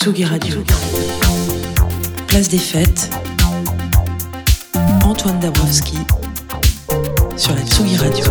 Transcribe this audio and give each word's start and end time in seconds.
Tsugi 0.00 0.24
Radio. 0.24 0.62
Place 2.28 2.48
des 2.48 2.58
fêtes. 2.58 3.10
Antoine 5.04 5.40
Dabrowski 5.40 5.98
sur 7.36 7.52
la 7.54 7.62
Tsugi 7.62 7.96
Radio. 7.96 8.24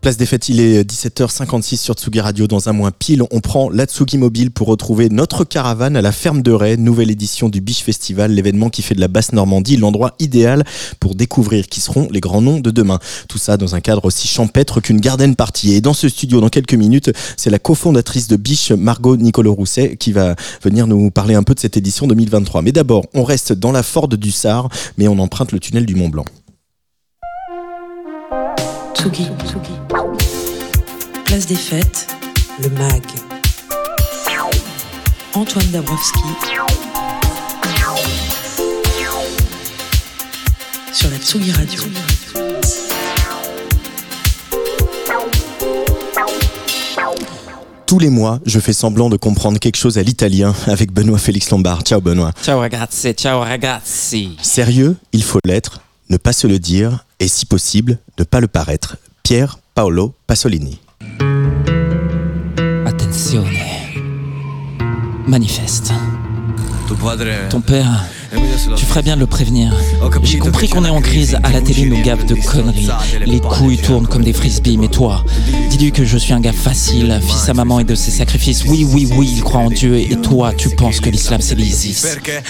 Place 0.00 0.16
des 0.16 0.24
fêtes, 0.24 0.48
il 0.48 0.60
est 0.60 0.90
17h56 0.90 1.76
sur 1.76 1.92
Tsugi 1.92 2.20
Radio. 2.20 2.46
Dans 2.46 2.70
un 2.70 2.72
mois 2.72 2.90
pile, 2.90 3.22
on 3.30 3.40
prend 3.40 3.68
la 3.68 3.84
Tsugi 3.84 4.16
Mobile 4.16 4.50
pour 4.50 4.68
retrouver 4.68 5.10
notre 5.10 5.44
caravane 5.44 5.94
à 5.94 6.00
la 6.00 6.10
ferme 6.10 6.40
de 6.40 6.52
Ray, 6.52 6.78
nouvelle 6.78 7.10
édition 7.10 7.50
du 7.50 7.60
Biche 7.60 7.82
Festival, 7.82 8.32
l'événement 8.32 8.70
qui 8.70 8.80
fait 8.80 8.94
de 8.94 9.00
la 9.00 9.08
basse 9.08 9.34
Normandie 9.34 9.76
l'endroit 9.76 10.14
idéal 10.18 10.64
pour 11.00 11.14
découvrir 11.14 11.66
qui 11.66 11.82
seront 11.82 12.08
les 12.10 12.20
grands 12.20 12.40
noms 12.40 12.60
de 12.60 12.70
demain. 12.70 12.98
Tout 13.28 13.36
ça 13.36 13.58
dans 13.58 13.74
un 13.74 13.82
cadre 13.82 14.06
aussi 14.06 14.26
champêtre 14.26 14.80
qu'une 14.80 15.02
garden 15.02 15.36
party. 15.36 15.74
Et 15.74 15.82
dans 15.82 15.92
ce 15.92 16.08
studio, 16.08 16.40
dans 16.40 16.48
quelques 16.48 16.72
minutes, 16.72 17.10
c'est 17.36 17.50
la 17.50 17.58
cofondatrice 17.58 18.26
de 18.26 18.36
Biche, 18.36 18.72
Margot 18.72 19.18
Nicolo 19.18 19.52
Rousset, 19.52 19.98
qui 19.98 20.12
va 20.12 20.34
venir 20.62 20.86
nous 20.86 21.10
parler 21.10 21.34
un 21.34 21.42
peu 21.42 21.54
de 21.54 21.60
cette 21.60 21.76
édition 21.76 22.06
2023. 22.06 22.62
Mais 22.62 22.72
d'abord, 22.72 23.04
on 23.12 23.22
reste 23.22 23.52
dans 23.52 23.70
la 23.70 23.82
Forde 23.82 24.14
du 24.14 24.30
Sar, 24.30 24.70
mais 24.96 25.08
on 25.08 25.18
emprunte 25.18 25.52
le 25.52 25.60
tunnel 25.60 25.84
du 25.84 25.94
Mont 25.94 26.08
Blanc. 26.08 26.24
Tsugi. 29.00 29.28
Place 31.24 31.46
des 31.46 31.54
fêtes, 31.54 32.06
le 32.62 32.68
MAG. 32.68 33.02
Antoine 35.32 35.64
Dabrowski 35.70 36.20
sur 40.92 41.10
la 41.10 41.16
Tsugi 41.16 41.50
Radio. 41.52 41.82
Tous 47.86 47.98
les 47.98 48.10
mois, 48.10 48.38
je 48.44 48.60
fais 48.60 48.74
semblant 48.74 49.08
de 49.08 49.16
comprendre 49.16 49.58
quelque 49.58 49.78
chose 49.78 49.96
à 49.96 50.02
l'italien 50.02 50.54
avec 50.66 50.92
Benoît 50.92 51.16
Félix 51.16 51.48
Lombard. 51.48 51.84
Ciao 51.84 52.02
Benoît. 52.02 52.32
Ciao 52.42 52.58
ragazzi, 52.58 53.14
ciao 53.14 53.40
ragazzi. 53.40 54.36
Sérieux, 54.42 54.94
il 55.14 55.22
faut 55.22 55.40
l'être, 55.46 55.80
ne 56.10 56.18
pas 56.18 56.34
se 56.34 56.46
le 56.46 56.58
dire 56.58 57.06
et 57.20 57.28
si 57.28 57.46
possible, 57.46 57.98
ne 58.18 58.24
pas 58.24 58.40
le 58.40 58.48
paraître. 58.48 58.96
Pierre 59.22 59.58
Paolo 59.74 60.14
Pasolini. 60.26 60.80
Attenzione. 62.86 63.46
Manifeste. 65.26 65.92
Ton 67.50 67.60
père, 67.60 68.04
tu 68.76 68.84
ferais 68.84 69.02
bien 69.02 69.16
de 69.16 69.20
le 69.20 69.26
prévenir. 69.26 69.72
J'ai 70.22 70.38
compris 70.38 70.68
qu'on 70.68 70.84
est 70.84 70.90
en 70.90 71.00
crise, 71.00 71.36
à 71.42 71.50
la 71.50 71.60
télé 71.60 71.86
nous 71.86 72.00
gaffe 72.02 72.26
de 72.26 72.34
conneries. 72.34 72.88
Les 73.24 73.40
couilles 73.40 73.78
tournent 73.78 74.06
comme 74.06 74.22
des 74.22 74.32
frisbees, 74.32 74.76
mais 74.76 74.88
toi, 74.88 75.24
dis-lui 75.68 75.92
que 75.92 76.04
je 76.04 76.18
suis 76.18 76.32
un 76.32 76.40
gars 76.40 76.52
facile, 76.52 77.20
fils 77.26 77.48
à 77.48 77.54
maman 77.54 77.80
et 77.80 77.84
de 77.84 77.94
ses 77.94 78.10
sacrifices. 78.10 78.64
Oui, 78.66 78.86
oui, 78.90 79.08
oui, 79.16 79.30
il 79.36 79.42
croit 79.42 79.60
en 79.60 79.70
Dieu, 79.70 79.96
et 79.96 80.16
toi, 80.16 80.52
tu 80.52 80.70
penses 80.70 81.00
que 81.00 81.10
l'islam 81.10 81.40
c'est 81.40 81.54
l'ISIS. 81.54 82.04
E 82.04 82.42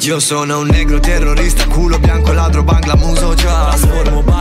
Io 0.00 0.20
sono 0.20 0.60
un 0.60 0.68
negro 0.68 1.00
terrorista, 1.00 1.66
culo 1.66 1.87
bacio 1.88 3.34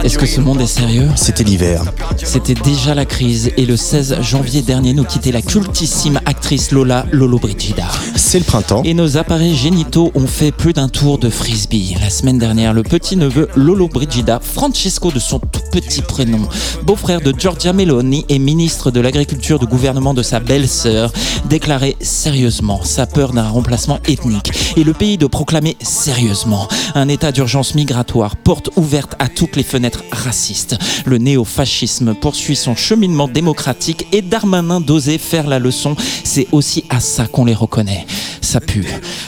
Est-ce 0.03 0.17
que 0.17 0.25
ce 0.25 0.41
monde 0.41 0.61
est 0.61 0.67
sérieux 0.67 1.07
C'était 1.15 1.43
l'hiver. 1.43 1.83
C'était 2.17 2.53
déjà 2.53 2.93
la 2.93 3.05
crise, 3.05 3.51
et 3.57 3.65
le 3.65 3.77
16 3.77 4.21
janvier 4.21 4.61
dernier 4.61 4.93
nous 4.93 5.03
quittait 5.03 5.31
la 5.31 5.41
cultissime 5.41 6.19
actrice 6.25 6.71
Lola 6.71 7.05
Lolo 7.11 7.39
Brigida. 7.39 7.85
C'est 8.15 8.39
le 8.39 8.45
printemps. 8.45 8.83
Et 8.83 8.93
nos 8.93 9.17
appareils 9.17 9.55
génitaux 9.55 10.11
ont 10.15 10.27
fait 10.27 10.51
plus 10.51 10.73
d'un 10.73 10.89
tour 10.89 11.17
de 11.17 11.29
frisbee. 11.29 11.95
La 12.01 12.09
semaine 12.09 12.37
dernière, 12.37 12.73
le 12.73 12.83
petit-neveu 12.83 13.49
Lolo 13.55 13.87
Brigida, 13.87 14.39
Francesco 14.41 15.11
de 15.11 15.19
son 15.19 15.39
tout 15.39 15.61
petit 15.71 16.01
prénom, 16.01 16.47
beau-frère 16.83 17.21
de 17.21 17.33
Giorgia 17.37 17.73
Meloni 17.73 18.25
et 18.29 18.39
ministre 18.39 18.91
de 18.91 18.99
l'Agriculture 18.99 19.59
du 19.59 19.67
gouvernement 19.67 20.13
de 20.13 20.23
sa 20.23 20.39
belle-sœur, 20.39 21.11
déclarait 21.45 21.95
sérieusement 22.01 22.81
sa 22.83 23.05
peur 23.05 23.33
d'un 23.33 23.47
remplacement 23.47 23.99
ethnique 24.07 24.51
et 24.75 24.83
le 24.83 24.93
pays 24.93 25.17
de 25.17 25.27
proclamer 25.27 25.77
sérieusement 25.81 26.67
un 26.95 27.07
état 27.07 27.31
d'urgence 27.37 27.75
migratoire, 27.75 28.35
porte 28.35 28.71
ouverte 28.77 29.13
à 29.19 29.27
toutes 29.27 29.57
les 29.57 29.63
fenêtres 29.63 30.03
racistes. 30.11 30.75
Le 31.05 31.19
néofascisme 31.19 32.15
poursuit 32.15 32.55
son 32.55 32.75
cheminement 32.75 33.27
démocratique 33.27 34.07
et 34.11 34.23
Darmanin 34.23 34.81
d'oser 34.81 35.19
faire 35.19 35.45
la 35.45 35.59
leçon, 35.59 35.95
c'est 36.23 36.47
aussi 36.51 36.85
à 36.89 36.99
ça 36.99 37.27
qu'on 37.27 37.45
les 37.45 37.53
reconnaît. 37.53 38.07
Ça 38.41 38.59
pue. 38.59 38.87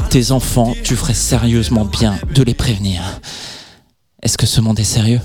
Tes 0.09 0.31
enfants, 0.31 0.73
tu 0.83 0.95
ferais 0.95 1.13
sérieusement 1.13 1.85
bien 1.85 2.17
de 2.33 2.41
les 2.41 2.55
prévenir. 2.55 3.03
Est-ce 4.23 4.39
que 4.39 4.47
ce 4.47 4.59
monde 4.59 4.79
est 4.79 4.83
sérieux? 4.83 5.21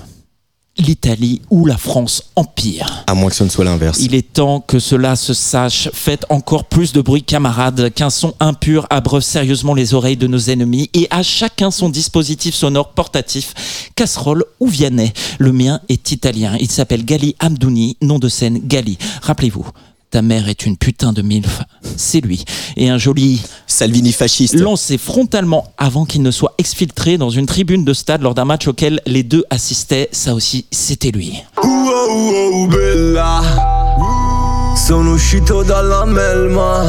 L'Italie 0.77 1.41
ou 1.51 1.67
la 1.67 1.77
France 1.77 2.31
empire. 2.35 3.05
À 3.07 3.15
moins 3.15 3.31
que 3.31 3.37
ce 3.37 3.45
ne 3.45 3.49
soit 3.49 3.65
l'inverse. 3.65 4.01
Il 4.01 4.15
est 4.15 4.33
temps 4.33 4.61
que 4.61 4.81
cela 4.81 5.15
se 5.15 5.33
sache. 5.33 5.89
Faites 5.93 6.27
encore 6.31 6.65
plus 6.65 6.93
de 6.93 7.01
bruit, 7.01 7.23
camarades, 7.23 7.91
qu'un 7.95 8.11
son 8.11 8.35
impur 8.41 8.87
abreuve 8.91 9.23
sérieusement 9.23 9.75
les 9.75 9.95
oreilles 9.95 10.17
de 10.17 10.27
nos 10.27 10.39
ennemis 10.39 10.91
et 10.93 11.07
à 11.11 11.23
chacun 11.23 11.71
son 11.71 11.91
dispositif 11.91 12.57
sonore 12.57 12.91
portatif, 12.91 13.55
casserole 13.95 14.45
ou 14.59 14.67
vianney. 14.67 15.13
Le 15.39 15.53
mien 15.53 15.81
est 15.89 16.11
italien. 16.11 16.57
Il 16.59 16.71
s'appelle 16.71 17.05
Gali 17.05 17.37
Amdouni, 17.39 17.97
nom 18.03 18.19
de 18.19 18.29
scène 18.29 18.59
Gali. 18.65 18.99
Rappelez-vous. 19.23 19.67
Ta 20.15 20.23
mère 20.23 20.49
est 20.49 20.65
une 20.65 20.77
putain 20.77 21.13
de 21.13 21.23
milf. 21.23 21.63
C'est 21.97 22.21
lui. 22.21 22.45
Et 22.77 22.89
un 22.89 22.99
joli 22.99 23.43
Salvini 23.67 24.13
fasciste. 24.13 24.55
lancé 24.55 24.97
frontalement 24.97 25.75
avant 25.77 26.05
qu'il 26.05 26.23
ne 26.23 26.31
soit 26.31 26.55
exfiltré 26.57 27.19
dans 27.19 27.31
une 27.31 27.47
tribune 27.47 27.85
de 27.85 27.93
stade 27.93 28.23
lors 28.23 28.33
d'un 28.33 28.45
match 28.45 28.69
auquel 28.69 29.01
les 29.07 29.25
deux 29.25 29.43
assistaient. 29.51 30.09
Ça 30.13 30.33
aussi, 30.33 30.67
c'était 30.71 31.11
lui. 31.11 31.43
Bella 32.69 33.43
Sono 34.77 35.15
uscito 35.15 35.65
dalla 35.65 36.05
melma 36.05 36.85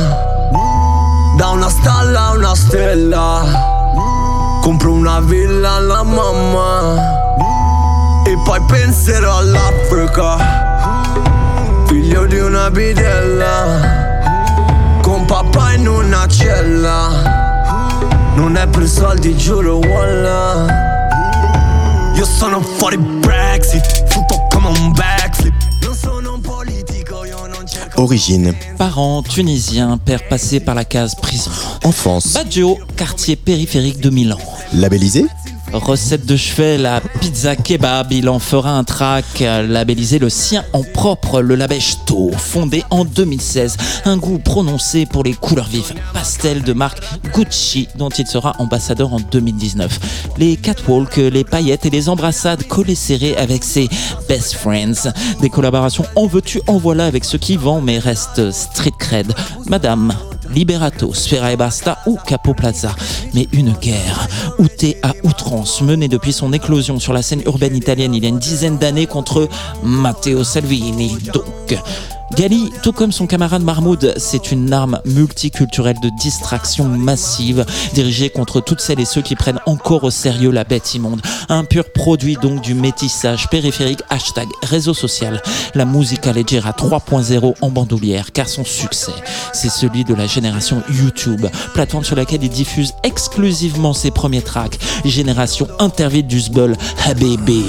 Da 1.35 1.49
una 1.49 1.69
stalla 1.69 2.27
a 2.27 2.35
una 2.35 2.53
stella 2.53 4.59
Compro 4.61 4.93
una 4.93 5.19
villa 5.21 5.77
alla 5.77 6.03
mamma 6.03 8.23
E 8.27 8.37
poi 8.45 8.61
penserò 8.67 9.39
all'Africa 9.39 10.64
Figlio 12.15 12.27
di 12.27 12.39
una 12.39 12.71
bidella 12.71 13.51
Con 15.01 15.25
papà 15.25 15.73
in 15.73 15.85
una 15.85 16.25
cella 16.29 17.09
Non 18.35 18.55
è 18.55 18.65
per 18.67 18.87
soldi, 18.87 19.35
giuro, 19.35 19.79
wallah 19.79 20.65
Io 22.15 22.23
sono 22.23 22.61
fuori 22.61 22.97
Brexit, 22.97 24.05
futto 24.07 24.47
come 24.49 24.69
un 24.69 24.93
backflip. 24.93 25.53
Non 25.81 25.93
sono 25.93 26.35
un 26.35 26.39
politico, 26.39 27.25
io 27.25 27.47
non 27.47 27.67
cerco. 27.67 28.03
Origine. 28.03 28.55
Parents 28.77 29.27
tunisiens, 29.27 29.97
père 30.05 30.25
passé 30.29 30.61
par 30.61 30.75
la 30.75 30.85
case 30.85 31.17
prison. 31.19 31.51
Enfance. 31.83 32.31
Baggio, 32.31 32.77
quartier 32.95 33.35
périphérique 33.35 33.99
de 33.99 34.09
Milan. 34.09 34.39
Labellisé. 34.71 35.25
Recette 35.75 36.25
de 36.25 36.37
chevet, 36.37 36.77
la 36.77 37.01
pizza 37.01 37.55
kebab, 37.57 38.13
il 38.13 38.29
en 38.29 38.39
fera 38.39 38.71
un 38.71 38.85
track, 38.85 39.41
labellisé 39.41 40.19
le 40.19 40.29
sien 40.29 40.63
en 40.71 40.83
propre, 40.83 41.41
le 41.41 41.55
Labesto, 41.55 42.31
fondé 42.31 42.83
en 42.91 43.03
2016. 43.03 43.75
Un 44.05 44.15
goût 44.15 44.39
prononcé 44.39 45.05
pour 45.05 45.23
les 45.23 45.33
couleurs 45.33 45.67
vives, 45.67 45.93
pastel 46.13 46.63
de 46.63 46.71
marque 46.71 47.01
Gucci, 47.33 47.89
dont 47.97 48.09
il 48.09 48.25
sera 48.25 48.53
ambassadeur 48.59 49.13
en 49.13 49.19
2019. 49.19 49.99
Les 50.37 50.55
catwalks, 50.55 51.17
les 51.17 51.43
paillettes 51.43 51.85
et 51.85 51.89
les 51.89 52.07
embrassades 52.07 52.63
collées 52.67 52.95
serrées 52.95 53.35
avec 53.35 53.63
ses 53.63 53.89
best 54.29 54.53
friends. 54.53 55.11
Des 55.41 55.49
collaborations 55.49 56.05
en 56.15 56.25
veux-tu, 56.25 56.61
en 56.67 56.77
voilà 56.77 57.05
avec 57.05 57.25
ceux 57.25 57.37
qui 57.37 57.57
vendent 57.57 57.83
mais 57.83 57.99
restent 57.99 58.49
street 58.51 58.93
cred. 58.97 59.33
Madame, 59.67 60.13
Liberato, 60.53 61.13
Sfera 61.13 61.51
e 61.51 61.55
Basta 61.55 61.97
ou 62.05 62.17
Capo 62.17 62.53
Plaza. 62.53 62.95
Mais 63.33 63.47
une 63.51 63.73
guerre, 63.73 64.27
outée 64.59 64.97
à 65.03 65.13
outrance, 65.23 65.81
menée 65.81 66.07
depuis 66.07 66.33
son 66.33 66.53
éclosion 66.53 66.99
sur 66.99 67.13
la 67.13 67.21
scène 67.21 67.41
urbaine 67.45 67.75
italienne 67.75 68.13
il 68.13 68.23
y 68.23 68.25
a 68.25 68.29
une 68.29 68.39
dizaine 68.39 68.77
d'années 68.77 69.07
contre 69.07 69.49
Matteo 69.83 70.43
Salvini. 70.43 71.17
Donc, 71.33 71.77
Gali, 72.33 72.71
tout 72.81 72.91
comme 72.91 73.11
son 73.11 73.27
camarade 73.27 73.61
Mahmoud, 73.61 74.15
c'est 74.17 74.51
une 74.51 74.73
arme 74.73 74.99
multiculturelle 75.05 75.99
de 76.01 76.09
distraction 76.09 76.85
massive 76.85 77.65
dirigée 77.93 78.29
contre 78.29 78.61
toutes 78.61 78.81
celles 78.81 78.99
et 78.99 79.05
ceux 79.05 79.21
qui 79.21 79.35
prennent 79.35 79.59
encore 79.67 80.03
au 80.03 80.09
sérieux 80.09 80.49
la 80.51 80.63
bête 80.63 80.95
immonde. 80.95 81.21
Un 81.49 81.63
pur 81.63 81.85
produit 81.93 82.35
donc 82.41 82.61
du 82.61 82.73
métissage 82.73 83.47
périphérique 83.49 84.01
hashtag 84.09 84.47
réseau 84.63 84.93
social. 84.95 85.41
La 85.75 85.85
musica 85.85 86.33
leggera 86.33 86.71
3.0 86.71 87.55
en 87.61 87.69
bandoulière 87.69 88.31
car 88.31 88.49
son 88.49 88.65
succès, 88.65 89.13
c'est 89.53 89.69
celui 89.69 90.03
de 90.03 90.15
la 90.15 90.25
génération 90.25 90.81
YouTube, 90.89 91.45
plateforme 91.73 92.03
sur 92.03 92.15
laquelle 92.15 92.43
il 92.43 92.49
diffuse 92.49 92.93
exclusivement 93.03 93.93
ses 93.93 94.09
premiers 94.11 94.41
tracks. 94.41 94.79
Génération 95.05 95.67
intervite 95.79 96.27
du 96.27 96.39
Zbul 96.39 96.75
Habibi. 97.05 97.63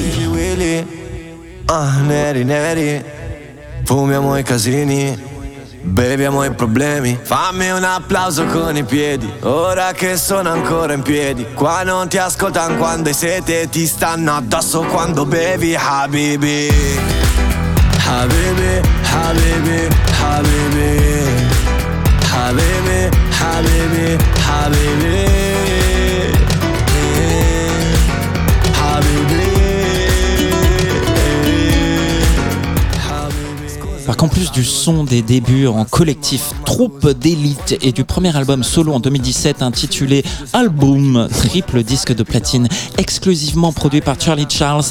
Fumiamo 3.87 4.37
i 4.37 4.43
casini. 4.43 5.35
beviamo 5.81 6.43
i 6.45 6.51
problemi. 6.51 7.17
Fammi 7.23 7.71
un 7.71 7.85
applauso 7.85 8.45
con 8.47 8.77
i 8.77 8.83
piedi, 8.83 9.33
ora 9.43 9.93
che 9.93 10.17
sono 10.17 10.51
ancora 10.51 10.93
in 10.93 11.03
piedi. 11.03 11.47
Qua 11.55 11.85
non 11.85 12.09
ti 12.09 12.19
ascoltano 12.19 12.77
quando 12.77 13.09
hai 13.09 13.15
sete, 13.15 13.69
ti 13.69 13.87
stanno 13.87 14.35
addosso 14.35 14.81
quando 14.83 15.25
bevi, 15.25 15.77
Habibi. 15.77 16.69
Habibi, 18.05 18.81
Habibi, 19.03 19.89
Habibi. 20.21 21.55
Habibi, 22.33 23.09
Habibi, 23.39 24.19
Habibi. 24.49 25.46
Par 34.07 34.17
qu'en 34.17 34.29
plus 34.29 34.53
du 34.53 34.65
son 34.65 35.03
des 35.03 35.21
débuts 35.21 35.67
en 35.67 35.85
collectif 35.85 36.53
troupe 36.65 37.11
d'élite 37.11 37.77
et 37.83 37.91
du 37.91 38.05
premier 38.05 38.35
album 38.37 38.63
solo 38.63 38.93
en 38.93 39.01
2017 39.01 39.63
intitulé 39.63 40.25
Album, 40.53 41.29
triple 41.31 41.83
disque 41.83 42.15
de 42.15 42.23
platine 42.23 42.69
exclusivement 42.99 43.73
produit 43.73 44.01
par 44.01 44.21
Charlie 44.21 44.47
Charles, 44.49 44.85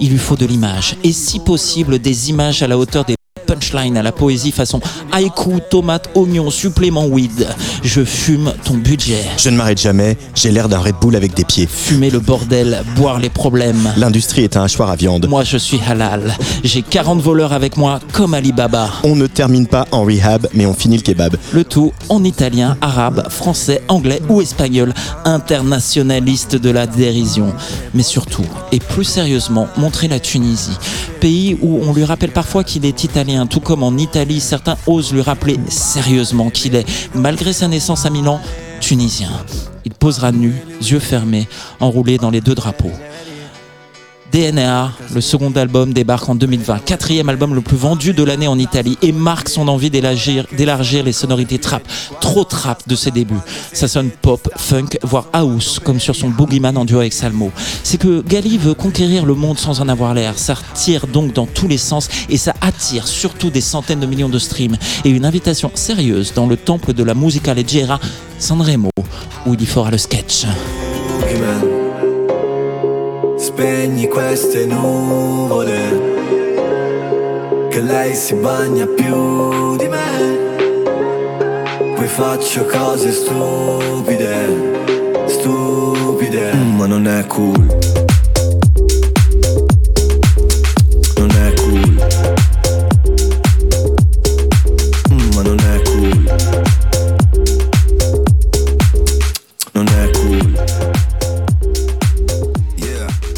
il 0.00 0.10
lui 0.10 0.18
faut 0.18 0.36
de 0.36 0.46
l'image 0.46 0.96
et 1.04 1.12
si 1.12 1.40
possible 1.40 1.98
des 1.98 2.30
images 2.30 2.62
à 2.62 2.66
la 2.66 2.78
hauteur 2.78 3.04
des 3.04 3.16
punchline 3.54 3.96
à 3.96 4.02
la 4.02 4.12
poésie 4.12 4.52
façon 4.52 4.80
haïku, 5.12 5.60
tomate, 5.70 6.10
oignon, 6.14 6.50
supplément 6.50 7.06
weed. 7.06 7.46
Je 7.82 8.04
fume 8.04 8.52
ton 8.64 8.74
budget. 8.74 9.24
Je 9.38 9.50
ne 9.50 9.56
m'arrête 9.56 9.80
jamais, 9.80 10.16
j'ai 10.34 10.50
l'air 10.50 10.68
d'un 10.68 10.78
Red 10.78 10.96
Bull 11.00 11.16
avec 11.16 11.34
des 11.34 11.44
pieds. 11.44 11.66
Fumer 11.66 12.10
le 12.10 12.20
bordel, 12.20 12.82
boire 12.96 13.18
les 13.18 13.30
problèmes. 13.30 13.92
L'industrie 13.96 14.42
est 14.42 14.56
un 14.56 14.64
hachoir 14.64 14.90
à 14.90 14.96
viande. 14.96 15.26
Moi 15.28 15.44
je 15.44 15.56
suis 15.56 15.80
halal. 15.86 16.34
J'ai 16.64 16.82
40 16.82 17.20
voleurs 17.20 17.52
avec 17.52 17.76
moi 17.76 18.00
comme 18.12 18.34
Alibaba. 18.34 18.90
On 19.04 19.16
ne 19.16 19.26
termine 19.26 19.66
pas 19.66 19.86
en 19.92 20.04
rehab, 20.04 20.48
mais 20.54 20.66
on 20.66 20.74
finit 20.74 20.96
le 20.96 21.02
kebab. 21.02 21.36
Le 21.52 21.64
tout 21.64 21.92
en 22.08 22.24
italien, 22.24 22.76
arabe, 22.80 23.28
français, 23.28 23.82
anglais 23.88 24.20
ou 24.28 24.40
espagnol. 24.40 24.92
Internationaliste 25.24 26.56
de 26.56 26.70
la 26.70 26.86
dérision. 26.86 27.52
Mais 27.94 28.02
surtout, 28.02 28.46
et 28.72 28.78
plus 28.78 29.04
sérieusement, 29.04 29.68
montrer 29.76 30.08
la 30.08 30.18
Tunisie. 30.18 30.76
Pays 31.20 31.56
où 31.62 31.80
on 31.82 31.92
lui 31.92 32.04
rappelle 32.04 32.30
parfois 32.30 32.64
qu'il 32.64 32.84
est 32.84 33.04
italien, 33.04 33.43
tout 33.46 33.60
comme 33.60 33.82
en 33.82 33.96
Italie, 33.96 34.40
certains 34.40 34.76
osent 34.86 35.12
lui 35.12 35.22
rappeler 35.22 35.58
sérieusement 35.68 36.50
qu'il 36.50 36.74
est, 36.74 36.86
malgré 37.14 37.52
sa 37.52 37.68
naissance 37.68 38.06
à 38.06 38.10
Milan, 38.10 38.40
tunisien. 38.80 39.30
Il 39.84 39.92
posera 39.92 40.32
nu, 40.32 40.54
yeux 40.80 40.98
fermés, 40.98 41.48
enroulé 41.80 42.18
dans 42.18 42.30
les 42.30 42.40
deux 42.40 42.54
drapeaux. 42.54 42.92
DNA, 44.34 44.90
le 45.14 45.20
second 45.20 45.52
album, 45.52 45.92
débarque 45.92 46.28
en 46.28 46.34
2020, 46.34 46.80
quatrième 46.80 47.28
album 47.28 47.54
le 47.54 47.60
plus 47.60 47.76
vendu 47.76 48.12
de 48.12 48.24
l'année 48.24 48.48
en 48.48 48.58
Italie 48.58 48.98
et 49.00 49.12
marque 49.12 49.48
son 49.48 49.68
envie 49.68 49.90
d'élargir, 49.90 50.44
les 51.04 51.12
sonorités 51.12 51.60
trap, 51.60 51.86
trop 52.20 52.42
trap 52.42 52.82
de 52.88 52.96
ses 52.96 53.12
débuts. 53.12 53.38
Ça 53.72 53.86
sonne 53.86 54.10
pop, 54.10 54.50
funk, 54.56 54.98
voire 55.04 55.26
house, 55.32 55.78
comme 55.78 56.00
sur 56.00 56.16
son 56.16 56.30
Boogeyman 56.30 56.76
en 56.76 56.84
duo 56.84 56.98
avec 56.98 57.12
Salmo. 57.12 57.52
C'est 57.84 57.96
que 57.96 58.22
Gali 58.22 58.58
veut 58.58 58.74
conquérir 58.74 59.24
le 59.24 59.34
monde 59.34 59.60
sans 59.60 59.80
en 59.80 59.88
avoir 59.88 60.14
l'air. 60.14 60.36
Ça 60.36 60.56
tire 60.74 61.06
donc 61.06 61.32
dans 61.32 61.46
tous 61.46 61.68
les 61.68 61.78
sens 61.78 62.08
et 62.28 62.36
ça 62.36 62.54
attire 62.60 63.06
surtout 63.06 63.50
des 63.50 63.60
centaines 63.60 64.00
de 64.00 64.06
millions 64.06 64.28
de 64.28 64.40
streams 64.40 64.76
et 65.04 65.10
une 65.10 65.26
invitation 65.26 65.70
sérieuse 65.74 66.32
dans 66.34 66.48
le 66.48 66.56
temple 66.56 66.92
de 66.92 67.04
la 67.04 67.14
musica 67.14 67.54
leggera 67.54 68.00
Sanremo, 68.40 68.90
où 69.46 69.54
il 69.54 69.62
y 69.62 69.66
fera 69.66 69.92
le 69.92 69.98
sketch. 69.98 70.44
Spegni 73.56 74.08
queste 74.08 74.66
nuvole, 74.66 75.78
che 77.70 77.80
lei 77.82 78.12
si 78.12 78.34
bagna 78.34 78.84
più 78.84 79.76
di 79.76 79.86
me. 79.86 80.82
Poi 81.94 82.06
faccio 82.08 82.64
cose 82.64 83.12
stupide, 83.12 84.32
stupide, 85.26 86.52
mm, 86.52 86.76
ma 86.76 86.86
non 86.86 87.06
è 87.06 87.24
cool. 87.28 88.03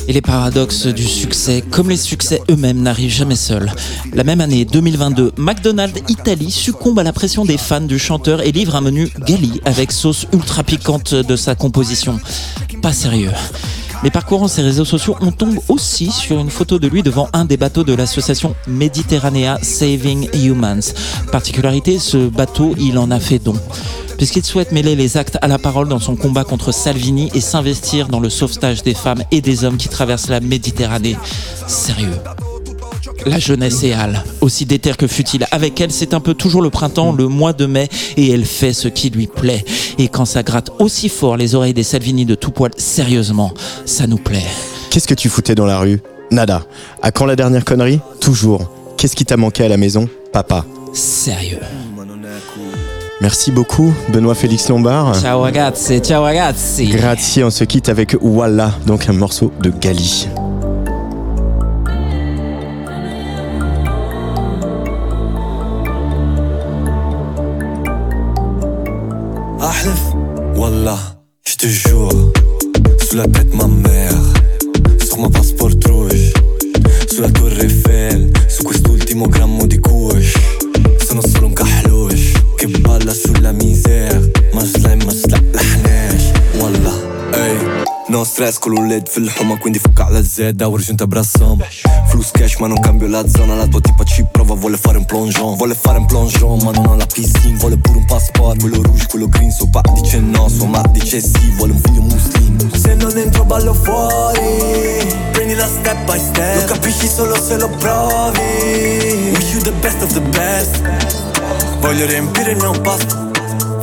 Et 0.08 0.12
les 0.12 0.20
paradoxes 0.20 0.86
du 0.86 1.02
succès, 1.02 1.62
comme 1.68 1.88
les 1.88 1.96
succès 1.96 2.40
eux-mêmes, 2.48 2.80
n'arrivent 2.80 3.12
jamais 3.12 3.34
seuls. 3.34 3.72
La 4.14 4.22
même 4.22 4.40
année, 4.40 4.64
2022, 4.64 5.32
McDonald's 5.36 6.00
Italie 6.08 6.50
succombe 6.50 6.98
à 6.98 7.02
la 7.02 7.12
pression 7.12 7.44
des 7.44 7.58
fans 7.58 7.80
du 7.80 7.98
chanteur 7.98 8.40
et 8.40 8.52
livre 8.52 8.76
un 8.76 8.80
menu 8.80 9.10
Gali 9.26 9.60
avec 9.64 9.90
sauce 9.90 10.26
ultra 10.32 10.62
piquante 10.62 11.14
de 11.14 11.36
sa 11.36 11.54
composition. 11.54 12.20
Pas 12.82 12.92
sérieux. 12.92 13.32
Mais 14.02 14.10
parcourant 14.10 14.48
ses 14.48 14.62
réseaux 14.62 14.84
sociaux, 14.84 15.16
on 15.20 15.32
tombe 15.32 15.58
aussi 15.68 16.10
sur 16.10 16.38
une 16.38 16.50
photo 16.50 16.78
de 16.78 16.88
lui 16.88 17.02
devant 17.02 17.28
un 17.32 17.44
des 17.44 17.56
bateaux 17.56 17.84
de 17.84 17.94
l'association 17.94 18.54
Mediterranea 18.66 19.58
Saving 19.62 20.28
Humans. 20.34 20.92
Particularité, 21.32 21.98
ce 21.98 22.28
bateau, 22.28 22.74
il 22.78 22.98
en 22.98 23.10
a 23.10 23.20
fait 23.20 23.38
don 23.38 23.54
puisqu'il 24.16 24.44
souhaite 24.44 24.72
mêler 24.72 24.96
les 24.96 25.16
actes 25.16 25.38
à 25.42 25.48
la 25.48 25.58
parole 25.58 25.88
dans 25.88 25.98
son 25.98 26.16
combat 26.16 26.44
contre 26.44 26.72
Salvini 26.72 27.30
et 27.34 27.40
s'investir 27.40 28.08
dans 28.08 28.20
le 28.20 28.30
sauvetage 28.30 28.82
des 28.82 28.94
femmes 28.94 29.22
et 29.30 29.40
des 29.40 29.64
hommes 29.64 29.76
qui 29.76 29.88
traversent 29.88 30.28
la 30.28 30.40
Méditerranée. 30.40 31.16
Sérieux. 31.66 32.16
La 33.26 33.38
jeunesse 33.40 33.82
est 33.82 33.92
Al, 33.92 34.22
aussi 34.40 34.66
déter 34.66 34.92
que 34.96 35.06
fut-il. 35.06 35.46
Avec 35.50 35.80
elle, 35.80 35.90
c'est 35.90 36.14
un 36.14 36.20
peu 36.20 36.34
toujours 36.34 36.62
le 36.62 36.70
printemps, 36.70 37.12
le 37.12 37.26
mois 37.26 37.52
de 37.52 37.66
mai, 37.66 37.88
et 38.16 38.30
elle 38.30 38.44
fait 38.44 38.72
ce 38.72 38.86
qui 38.88 39.10
lui 39.10 39.26
plaît. 39.26 39.64
Et 39.98 40.08
quand 40.08 40.24
ça 40.24 40.42
gratte 40.42 40.70
aussi 40.78 41.08
fort 41.08 41.36
les 41.36 41.54
oreilles 41.54 41.74
des 41.74 41.82
Salvini 41.82 42.24
de 42.24 42.36
tout 42.36 42.52
poil, 42.52 42.70
sérieusement, 42.76 43.52
ça 43.84 44.06
nous 44.06 44.18
plaît. 44.18 44.46
Qu'est-ce 44.90 45.08
que 45.08 45.14
tu 45.14 45.28
foutais 45.28 45.54
dans 45.54 45.66
la 45.66 45.78
rue? 45.78 46.00
Nada. 46.30 46.62
À 47.02 47.10
quand 47.10 47.26
la 47.26 47.36
dernière 47.36 47.64
connerie? 47.64 48.00
Toujours. 48.20 48.70
Qu'est-ce 48.96 49.16
qui 49.16 49.24
t'a 49.24 49.36
manqué 49.36 49.64
à 49.64 49.68
la 49.68 49.76
maison? 49.76 50.08
Papa. 50.32 50.64
Sérieux. 50.94 51.60
Merci 53.20 53.50
beaucoup, 53.50 53.92
Benoît 54.10 54.34
Félix 54.34 54.68
Lombard. 54.68 55.18
Ciao 55.20 55.40
ragazzi, 55.40 56.00
ciao 56.00 56.22
ragazzi. 56.22 56.86
Grazie, 56.86 57.44
on 57.44 57.50
se 57.50 57.64
quitte 57.64 57.88
avec 57.88 58.14
Walla, 58.20 58.72
donc 58.86 59.08
un 59.08 59.14
morceau 59.14 59.50
de 59.62 59.70
Gali. 59.70 60.28
Je 71.58 71.66
te 71.66 71.72
jure, 71.72 72.32
sous 73.08 73.16
la 73.16 73.24
tête 73.24 73.54
ma 73.54 73.66
mère, 73.66 74.12
sur 75.02 75.18
mon 75.18 75.30
passeport 75.30 75.70
rouge, 75.86 76.32
sulla 77.10 77.30
torre 77.30 77.62
Eiffel, 77.62 78.30
su 78.48 78.62
quest'ultimo 78.62 79.26
grammo 79.26 79.66
di 79.66 79.78
kush, 79.78 80.34
sono 81.06 81.22
solo 81.22 81.46
un 81.46 81.54
kahlush, 81.54 82.32
che 82.56 82.66
balla 82.66 83.14
sulla 83.14 83.52
misère, 83.52 84.35
stress 88.26 88.58
con 88.58 88.72
l'ULED 88.72 89.08
fil-ħuma 89.08 89.56
quindi 89.58 89.78
fucca 89.78 90.06
alla 90.06 90.22
zedda 90.22 90.66
u 90.66 90.76
rġunta 90.76 91.06
brassam. 91.06 91.62
Flus 92.10 92.30
cash 92.34 92.56
ma 92.58 92.66
non 92.66 92.80
cambio 92.80 93.08
la 93.08 93.22
zona 93.28 93.54
La 93.54 93.66
tua 93.66 93.80
tipa 93.80 94.04
ci 94.04 94.24
prova 94.30 94.54
vuole 94.54 94.76
fare 94.76 94.98
un 94.98 95.04
plongeon. 95.04 95.54
Vuole 95.56 95.74
fare 95.74 95.98
un 95.98 96.06
plongeon 96.06 96.58
ma 96.64 96.72
non 96.72 96.86
ha 96.86 96.96
la 96.96 97.06
piscina 97.06 97.56
Vuole 97.58 97.78
pure 97.78 97.98
un 97.98 98.04
passport 98.04 98.60
Quello 98.60 98.82
rouge, 98.82 99.06
quello 99.06 99.28
green 99.28 99.50
Suo 99.50 99.68
pa 99.68 99.80
dice 99.94 100.18
no, 100.18 100.48
sua 100.48 100.66
ma 100.66 100.82
dice 100.90 101.20
sì 101.20 101.52
Vuole 101.56 101.72
un 101.72 101.80
figlio 101.80 102.02
muslim. 102.02 102.70
Se 102.74 102.94
non 102.94 103.16
entro 103.16 103.44
ballo 103.44 103.72
fuori 103.72 105.06
Prendila 105.32 105.66
step 105.66 106.04
by 106.04 106.18
step. 106.18 106.60
Lo 106.60 106.74
capisci 106.74 107.08
solo 107.08 107.34
se 107.40 107.56
lo 107.56 107.68
provi. 107.68 109.32
Wish 109.34 109.52
you 109.52 109.62
the 109.62 109.72
best 109.80 110.02
of 110.02 110.12
the 110.12 110.20
best. 110.20 110.82
Voglio 111.80 112.06
riempire 112.06 112.50
il 112.50 112.56
mio 112.56 112.72
pasto 112.80 113.30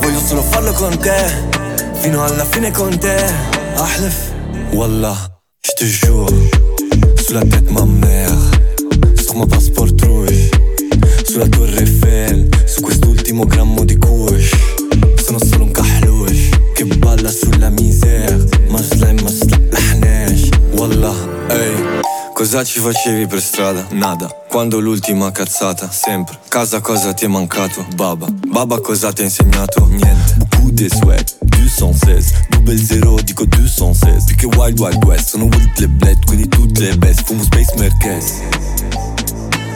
Voglio 0.00 0.20
solo 0.20 0.42
farlo 0.42 0.72
con 0.72 0.98
te. 0.98 1.52
Fino 1.94 2.22
alla 2.22 2.44
fine 2.44 2.70
con 2.70 2.98
te. 2.98 3.52
Ahlef 3.76 4.33
Wallah 4.74 5.16
Je 5.64 5.70
te 5.76 5.84
jure 5.84 6.26
Sous 7.24 7.32
la 7.32 7.42
tête 7.42 7.70
ma 7.70 7.84
mère 7.84 8.36
Sur 9.22 9.36
mon 9.36 9.46
passeport 9.46 9.86
rouge 10.02 10.50
Sulla 11.24 11.46
torre 11.48 11.78
Eiffel 11.78 12.48
Su 12.66 12.82
quest'ultimo 12.82 13.44
grammo 13.44 13.84
di 13.84 13.96
kush 13.96 14.50
Sono 15.24 15.38
solo 15.38 15.64
un 15.64 15.70
kahlush 15.70 16.50
Che 16.74 16.84
balla 16.84 17.30
sulla 17.30 17.70
misère 17.70 18.36
Ma 18.68 18.82
slime 18.82 19.22
ma 19.22 19.30
slaḥlaḥnax 19.30 20.50
Wallah 20.76 21.16
Ehi 21.50 22.23
Cosa 22.34 22.64
ci 22.64 22.80
facevi 22.80 23.28
per 23.28 23.40
strada? 23.40 23.86
Nada. 23.90 24.26
Quando 24.48 24.80
l'ultima 24.80 25.30
cazzata? 25.30 25.88
Sempre. 25.88 26.36
Casa 26.48 26.80
cosa 26.80 27.14
ti 27.14 27.26
è 27.26 27.28
mancato? 27.28 27.86
Baba? 27.94 28.26
Baba 28.28 28.80
cosa 28.80 29.12
ti 29.12 29.20
ha 29.20 29.24
insegnato? 29.24 29.86
Niente. 29.86 30.34
Beaucoup 30.38 30.72
de 30.72 30.88
sweat 30.88 31.36
216 31.42 32.48
Double 32.48 32.76
zero 32.76 33.14
dico 33.22 33.44
216 33.44 34.34
Più 34.34 34.50
che 34.50 34.56
Wild 34.56 34.80
Wild 34.80 35.04
West 35.04 35.28
Sono 35.28 35.44
Wild 35.44 35.78
le 35.78 35.86
bled 35.86 36.24
Quindi 36.26 36.48
tutte 36.48 36.80
le 36.80 36.96
best. 36.96 37.22
Fumo 37.22 37.44
Space 37.44 37.72
Merkez. 37.76 38.40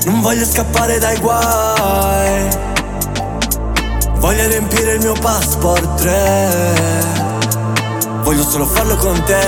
Non 0.07 0.21
voglio 0.21 0.45
scappare 0.45 0.99
dai 0.99 1.17
guai. 1.21 2.49
Voglio 4.17 4.49
riempire 4.49 4.95
il 4.95 4.99
mio 4.99 5.15
passport 5.21 5.95
3 6.00 6.49
Voglio 8.25 8.43
solo 8.43 8.67
farlo 8.67 8.97
con 8.97 9.23
te 9.23 9.47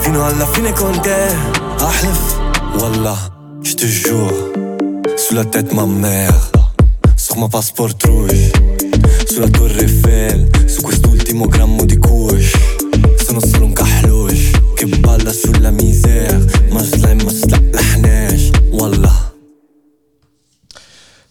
Fino 0.00 0.22
alla 0.26 0.46
fine 0.46 0.72
con 0.74 1.00
te 1.00 1.65
Ahlif 1.80 2.38
Wallah, 2.80 3.18
je 3.62 3.74
te 3.74 3.86
jure 3.86 4.32
Sous 5.16 5.34
la 5.34 5.44
tête 5.44 5.72
ma 5.72 5.86
mère 5.86 6.34
Sur 7.16 7.38
ma 7.38 7.48
passport 7.48 7.90
rouge 8.06 8.52
Sulla 9.28 9.48
torre 9.48 9.78
Eiffel 9.80 10.48
Su 10.66 10.82
quest'ultimo 10.82 11.46
grammo 11.46 11.84
di 11.84 11.98
kush 11.98 12.52
Sono 13.24 13.40
solo 13.40 13.66
un 13.66 13.72
kahloush 13.72 14.50
Che 14.76 14.86
balla 14.86 15.32
sulla 15.32 15.70
misère 15.70 16.38
Ma 16.70 16.82
slime 16.82 17.22
ma 17.24 17.30
slahnash 17.30 18.50
Wallah 18.72 19.25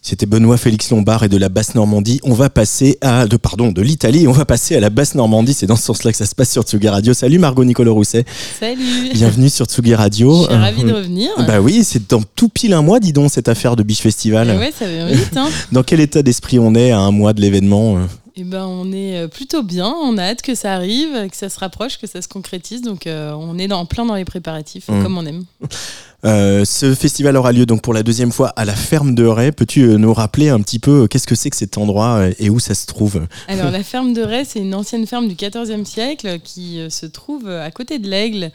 C'était 0.08 0.26
Benoît 0.26 0.56
Félix 0.56 0.90
Lombard 0.90 1.24
et 1.24 1.28
de 1.28 1.36
la 1.36 1.48
basse 1.48 1.74
Normandie. 1.74 2.20
On 2.22 2.32
va 2.32 2.48
passer 2.48 2.96
à 3.00 3.26
de 3.26 3.36
pardon 3.36 3.72
de 3.72 3.82
l'Italie. 3.82 4.28
On 4.28 4.32
va 4.32 4.44
passer 4.44 4.76
à 4.76 4.80
la 4.80 4.88
basse 4.88 5.16
Normandie. 5.16 5.52
C'est 5.52 5.66
dans 5.66 5.74
ce 5.74 5.82
sens-là 5.82 6.12
que 6.12 6.16
ça 6.16 6.26
se 6.26 6.34
passe 6.36 6.52
sur 6.52 6.62
Tsugi 6.62 6.88
Radio. 6.88 7.12
Salut 7.12 7.40
Margot 7.40 7.64
Nicolas 7.64 7.90
Rousset. 7.90 8.24
Salut. 8.60 9.10
Bienvenue 9.14 9.50
sur 9.50 9.66
Tsugi 9.66 9.96
Radio. 9.96 10.42
Je 10.42 10.44
suis 10.44 10.54
ravie 10.54 10.84
de 10.84 10.92
revenir. 10.92 11.30
Bah 11.48 11.60
oui, 11.60 11.82
c'est 11.82 12.08
dans 12.08 12.22
tout 12.22 12.48
pile 12.48 12.74
un 12.74 12.82
mois, 12.82 13.00
dis 13.00 13.12
donc, 13.12 13.32
cette 13.32 13.48
affaire 13.48 13.74
de 13.74 13.82
Biche 13.82 13.98
Festival. 13.98 14.48
Eh 14.54 14.56
ouais, 14.56 14.72
ça 14.78 14.86
vient 14.86 15.08
vite. 15.08 15.36
Hein. 15.36 15.48
Dans 15.72 15.82
quel 15.82 15.98
état 15.98 16.22
d'esprit 16.22 16.60
on 16.60 16.76
est 16.76 16.92
à 16.92 17.00
un 17.00 17.10
mois 17.10 17.32
de 17.32 17.40
l'événement 17.40 17.96
euh 17.96 18.02
Eh 18.36 18.44
ben, 18.44 18.64
on 18.64 18.92
est 18.92 19.18
euh, 19.24 19.26
plutôt 19.26 19.64
bien. 19.64 19.92
On 20.04 20.18
a 20.18 20.22
hâte 20.22 20.42
que 20.42 20.54
ça 20.54 20.72
arrive, 20.72 21.28
que 21.28 21.36
ça 21.36 21.48
se 21.48 21.58
rapproche, 21.58 21.98
que 21.98 22.06
ça 22.06 22.22
se 22.22 22.28
concrétise. 22.28 22.80
Donc, 22.80 23.08
euh, 23.08 23.32
on 23.32 23.58
est 23.58 23.66
dans, 23.66 23.84
plein 23.86 24.06
dans 24.06 24.14
les 24.14 24.24
préparatifs, 24.24 24.86
Mm. 24.88 25.02
comme 25.02 25.18
on 25.18 25.26
aime. 25.26 25.42
Euh, 26.26 26.64
ce 26.64 26.92
festival 26.94 27.36
aura 27.36 27.52
lieu 27.52 27.66
donc 27.66 27.82
pour 27.82 27.94
la 27.94 28.02
deuxième 28.02 28.32
fois 28.32 28.48
à 28.56 28.64
la 28.64 28.74
ferme 28.74 29.14
de 29.14 29.24
Ray. 29.24 29.52
Peux-tu 29.52 29.82
euh, 29.82 29.96
nous 29.96 30.12
rappeler 30.12 30.48
un 30.48 30.60
petit 30.60 30.80
peu 30.80 31.02
euh, 31.02 31.06
qu'est-ce 31.06 31.26
que 31.26 31.36
c'est 31.36 31.50
que 31.50 31.56
cet 31.56 31.78
endroit 31.78 32.26
et 32.40 32.50
où 32.50 32.58
ça 32.58 32.74
se 32.74 32.86
trouve? 32.86 33.26
Alors, 33.46 33.70
la 33.70 33.84
ferme 33.84 34.12
de 34.12 34.22
Ray, 34.22 34.44
c'est 34.44 34.58
une 34.58 34.74
ancienne 34.74 35.06
ferme 35.06 35.28
du 35.28 35.36
XIVe 35.36 35.84
siècle 35.84 36.40
qui 36.42 36.80
se 36.90 37.06
trouve 37.06 37.48
à 37.48 37.70
côté 37.70 37.98
de 37.98 38.08
l'Aigle, 38.08 38.50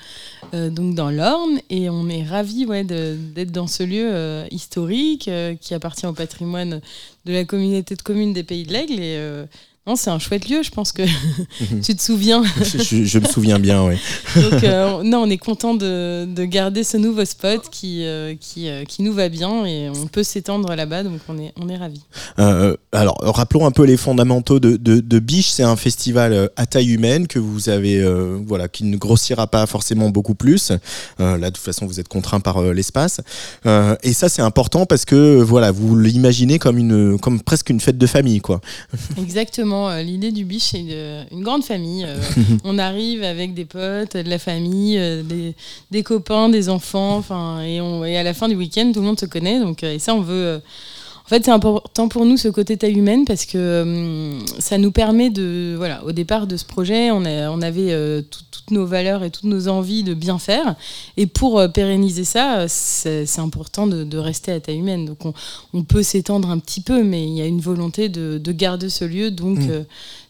donc 0.54 0.96
dans 0.96 1.10
l'Orne. 1.10 1.60
Et 1.70 1.90
on 1.90 2.10
est 2.10 2.24
ravis 2.24 2.66
d'être 2.66 3.52
dans 3.52 3.68
ce 3.68 3.84
lieu 3.84 4.46
historique 4.52 5.30
qui 5.62 5.74
appartient 5.74 6.06
au 6.06 6.14
patrimoine 6.14 6.82
de 7.26 7.34
la 7.34 7.46
communauté 7.46 7.96
de 7.96 8.02
communes 8.02 8.34
des 8.34 8.44
Pays 8.44 8.66
de 8.66 8.74
l'Aigle. 8.74 9.48
Non, 9.88 9.96
c'est 9.96 10.12
un 10.12 10.20
chouette 10.20 10.48
lieu, 10.48 10.62
je 10.64 10.70
pense 10.70 10.92
que 10.92 11.02
tu 11.84 11.96
te 11.96 12.02
souviens. 12.02 12.44
je, 12.64 13.04
je 13.04 13.20
me 13.20 13.26
souviens 13.26 13.58
bien, 13.60 13.84
oui. 13.84 13.96
Donc, 14.36 14.64
euh, 14.64 15.00
on- 15.00 15.04
non, 15.04 15.24
on 15.24 15.30
est 15.30 15.38
content 15.40 15.74
de, 15.74 16.26
de 16.26 16.46
garder 16.46 16.84
ce 16.84 16.98
nouveau 16.98 17.26
spot 17.26 17.68
qui, 17.72 18.06
euh, 18.06 18.36
qui, 18.40 18.70
euh, 18.70 18.84
qui 18.86 19.02
nous 19.02 19.12
va 19.14 19.28
bien 19.30 19.66
et 19.66 19.90
on 19.90 20.06
peut 20.08 20.22
s'étendre 20.24 20.74
là-bas, 20.76 21.04
donc 21.04 21.20
on 21.28 21.38
est, 21.40 21.52
on 21.60 21.68
est 21.68 21.78
ravis. 21.78 22.04
Alors, 22.92 23.18
rappelons 23.22 23.66
un 23.66 23.72
peu 23.72 23.84
les 23.86 23.98
fondamentaux 23.98 24.60
de, 24.60 24.78
de, 24.78 25.00
de 25.00 25.20
Biche. 25.20 25.50
C'est 25.50 25.64
un 25.64 25.76
festival 25.76 26.50
à 26.56 26.66
taille 26.66 26.92
humaine 26.92 27.28
que 27.28 27.40
vous 27.40 27.70
avez, 27.70 28.04
voilà, 28.46 28.68
qui 28.68 28.84
ne 28.84 28.98
grossira 28.98 29.48
pas 29.48 29.66
forcément 29.66 30.10
beaucoup 30.10 30.36
plus. 30.36 30.72
Là, 31.20 31.38
de 31.38 31.46
toute 31.50 31.58
façon, 31.58 31.86
vous 31.86 32.00
êtes 32.00 32.08
contraint 32.08 32.40
par 32.40 32.62
l'espace. 32.74 33.22
Et 34.04 34.14
ça, 34.14 34.30
c'est 34.30 34.42
important 34.42 34.86
parce 34.86 35.06
que, 35.06 35.42
voilà, 35.42 35.72
vous 35.72 35.98
l'imaginez 35.98 36.60
comme 36.60 36.78
une, 36.78 37.18
comme 37.20 37.42
presque 37.42 37.70
une 37.70 37.80
fête 37.80 37.98
de 37.98 38.08
famille, 38.08 38.42
quoi. 38.42 38.62
Exactement, 39.18 39.71
euh, 39.74 40.02
l'idée 40.04 40.32
du 40.32 40.46
biche, 40.46 40.70
c'est 40.72 40.80
une, 40.80 41.44
grande 41.44 41.64
famille. 41.64 42.04
Euh, 42.06 42.18
on 42.64 42.78
arrive 42.78 43.24
avec 43.24 43.54
des 43.54 43.66
potes, 43.66 44.16
de 44.18 44.30
la 44.30 44.40
famille, 44.40 44.98
euh, 44.98 45.24
des, 45.24 45.54
des 45.92 46.04
copains, 46.04 46.50
des 46.50 46.70
enfants, 46.70 47.18
enfin, 47.18 47.62
et, 47.62 47.82
on- 47.82 48.04
et 48.06 48.18
à 48.18 48.24
la 48.24 48.34
fin 48.34 48.48
du 48.48 48.56
week-end, 48.56 48.92
tout 48.94 49.00
le 49.00 49.06
monde 49.06 49.20
se 49.20 49.26
connaît. 49.26 49.60
Donc, 49.60 49.84
et 49.84 50.00
ça, 50.00 50.14
on 50.16 50.22
veut. 50.22 50.62
Euh, 51.32 51.36
en 51.36 51.38
fait, 51.38 51.46
c'est 51.46 51.52
important 51.52 52.08
pour 52.10 52.26
nous 52.26 52.36
ce 52.38 52.48
côté 52.50 52.76
taille 52.78 52.94
humaine 52.98 53.24
parce 53.26 53.46
que 53.46 53.82
hum, 53.84 54.46
ça 54.60 54.78
nous 54.78 54.92
permet 54.92 55.30
de, 55.30 55.76
voilà, 55.78 56.04
au 56.06 56.12
départ 56.12 56.46
de 56.48 56.58
ce 56.58 56.66
projet, 56.66 57.10
on, 57.12 57.24
a- 57.26 57.50
on 57.50 57.62
avait 57.62 57.92
euh, 57.94 58.22
tout- 58.22 58.42
toutes 58.52 58.72
nos 58.72 58.86
valeurs 58.86 59.24
et 59.24 59.32
toutes 59.32 59.46
nos 59.46 59.68
envies 59.70 60.04
de 60.04 60.14
bien 60.14 60.38
faire. 60.40 60.76
Et 61.18 61.26
pour 61.28 61.60
euh, 61.60 61.68
pérenniser 61.68 62.26
ça, 62.26 62.60
euh, 62.60 62.66
c'est 62.68 63.26
c'est 63.26 63.42
important 63.42 63.88
de, 63.88 64.04
de 64.04 64.18
rester 64.18 64.52
à 64.52 64.60
taille 64.60 64.78
humaine. 64.80 65.06
Donc, 65.06 65.26
on, 65.26 65.34
on 65.74 65.84
peut 65.84 66.04
s'étendre 66.04 66.50
un 66.50 66.60
petit 66.60 66.82
peu, 66.82 67.04
mais 67.04 67.24
il 67.26 67.34
y 67.34 67.42
a 67.42 67.46
une 67.46 67.62
volonté 67.62 68.10
de, 68.10 68.38
de 68.38 68.52
garder 68.52 68.90
ce 68.90 69.06
lieu, 69.06 69.32
donc 69.32 69.60
Mm. 69.60 69.70
euh, 69.70 69.84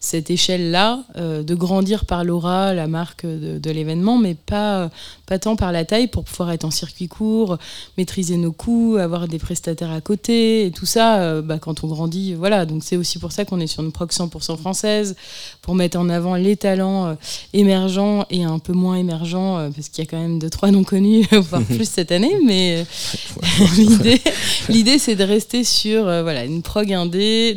cette 0.04 0.32
échelle-là, 0.32 1.04
euh, 1.16 1.44
de 1.44 1.54
grandir 1.54 2.06
par 2.06 2.24
l'aura, 2.24 2.74
la 2.74 2.88
marque 2.88 3.24
de, 3.24 3.60
de 3.60 3.72
l'événement, 3.72 4.18
mais 4.18 4.34
pas, 4.34 4.90
pas 5.28 5.38
tant 5.38 5.56
par 5.56 5.72
la 5.72 5.86
taille 5.86 6.08
pour 6.08 6.24
pouvoir 6.24 6.52
être 6.52 6.66
en 6.66 6.72
circuit 6.72 7.08
court, 7.08 7.60
maîtriser 8.00 8.36
nos 8.38 8.52
coûts, 8.52 8.98
avoir 9.00 9.28
des 9.28 9.38
prestataires 9.38 9.92
à 9.92 10.02
côté, 10.02 10.66
et 10.66 10.72
tout 10.72 10.88
ça, 10.88 11.22
euh, 11.22 11.44
bah, 11.44 11.60
quand 11.60 11.84
on 11.84 11.88
grandit, 11.88 12.34
voilà. 12.34 12.66
Donc 12.66 12.84
c'est 12.84 12.98
aussi 12.98 13.20
pour 13.20 13.32
ça 13.32 13.46
qu'on 13.46 13.60
est 13.60 13.68
sur 13.68 13.84
une 13.84 13.92
proc 13.92 14.12
100% 14.12 14.58
française, 14.58 15.16
pour 15.62 15.76
mettre 15.76 16.00
en 16.00 16.10
avant 16.10 16.34
les 16.34 16.58
talents 16.58 17.06
euh, 17.06 17.14
émergents 17.54 18.26
et 18.32 18.44
un 18.44 18.58
peu 18.58 18.74
moins 18.74 18.96
émergents, 18.96 19.70
parce 19.76 19.90
qu'il 19.90 20.04
y 20.04 20.08
a 20.08 20.10
quand 20.10 20.20
même 20.20 20.40
deux, 20.40 20.50
trois 20.50 20.72
non 20.72 20.84
connus, 20.84 21.28
voire 21.32 21.62
plus 21.70 21.88
cette 21.88 22.12
année, 22.12 22.40
mais 22.44 22.88
l'idée, 23.78 24.20
l'idée 24.68 24.98
c'est 24.98 25.16
de 25.16 25.24
rester 25.24 25.64
sur 25.64 26.06
voilà, 26.06 26.44
une 26.44 26.64
prog 26.64 26.92
indé 26.92 27.56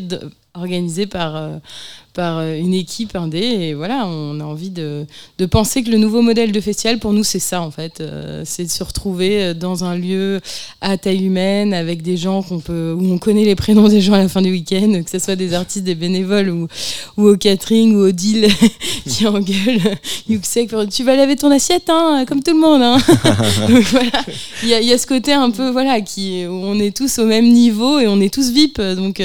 organisée 0.53 1.07
par, 1.07 1.61
par 2.15 2.39
euh, 2.39 2.55
une 2.57 2.73
équipe 2.75 3.15
indé. 3.17 3.39
Et 3.39 3.75
voilà, 3.75 4.07
on 4.07 4.41
a 4.41 4.45
envie 4.45 4.71
de, 4.71 5.05
de 5.39 5.47
penser 5.47 5.83
que 5.83 5.91
le 5.91 5.99
nouveau 5.99 6.23
modèle 6.23 6.53
de 6.53 6.61
festival, 6.61 6.99
pour 6.99 7.13
nous, 7.13 7.25
c'est 7.25 7.39
ça 7.41 7.61
en 7.61 7.71
fait. 7.71 8.01
Euh, 8.01 8.43
c'est 8.47 8.65
de 8.65 8.71
se 8.71 8.83
retrouver 8.85 9.43
euh, 9.43 9.55
dans 9.55 9.85
un 9.85 9.97
lieu 9.97 10.41
à 10.81 10.97
taille 10.97 11.25
humaine 11.27 11.75
avec 11.75 12.03
des 12.03 12.17
gens 12.17 12.43
qu'on 12.43 12.61
peut, 12.61 12.95
où 12.99 13.13
on 13.13 13.19
connaît 13.19 13.45
les 13.45 13.57
prénoms 13.57 13.89
des 13.89 14.01
gens 14.01 14.15
à 14.15 14.19
la 14.19 14.29
fin 14.29 14.41
du 14.43 14.51
week-end, 14.51 15.03
que 15.05 15.11
ce 15.11 15.19
soit 15.19 15.37
des 15.37 15.53
artistes, 15.55 15.85
des 15.85 15.95
bénévoles 15.97 16.49
ou, 16.51 16.69
ou 17.17 17.29
au 17.29 17.37
catering 17.37 17.95
ou 17.97 18.07
au 18.09 18.13
deal 18.13 18.49
qui 19.09 19.27
engueulent 19.27 19.97
Yuxek 20.29 20.71
tu 20.91 21.03
vas 21.05 21.17
laver 21.17 21.37
ton 21.37 21.51
assiette, 21.51 21.89
hein, 21.91 22.25
comme 22.29 22.43
tout 22.43 22.55
le 22.55 22.61
monde. 22.61 22.83
Hein. 22.83 22.99
Voilà, 23.91 24.25
il 24.63 24.69
y, 24.69 24.93
a- 24.93 24.99
ce 24.99 25.07
côté 25.07 25.33
un 25.33 25.51
peu 25.51 25.71
voilà 25.71 26.01
qui 26.01 26.47
où 26.47 26.53
on 26.53 26.79
est 26.79 26.97
tous 26.97 27.19
au 27.19 27.27
même 27.27 27.49
niveau 27.53 27.99
et 27.99 28.07
on 28.07 28.21
est 28.21 28.33
tous 28.33 28.51
VIP 28.51 28.81
donc 28.81 29.21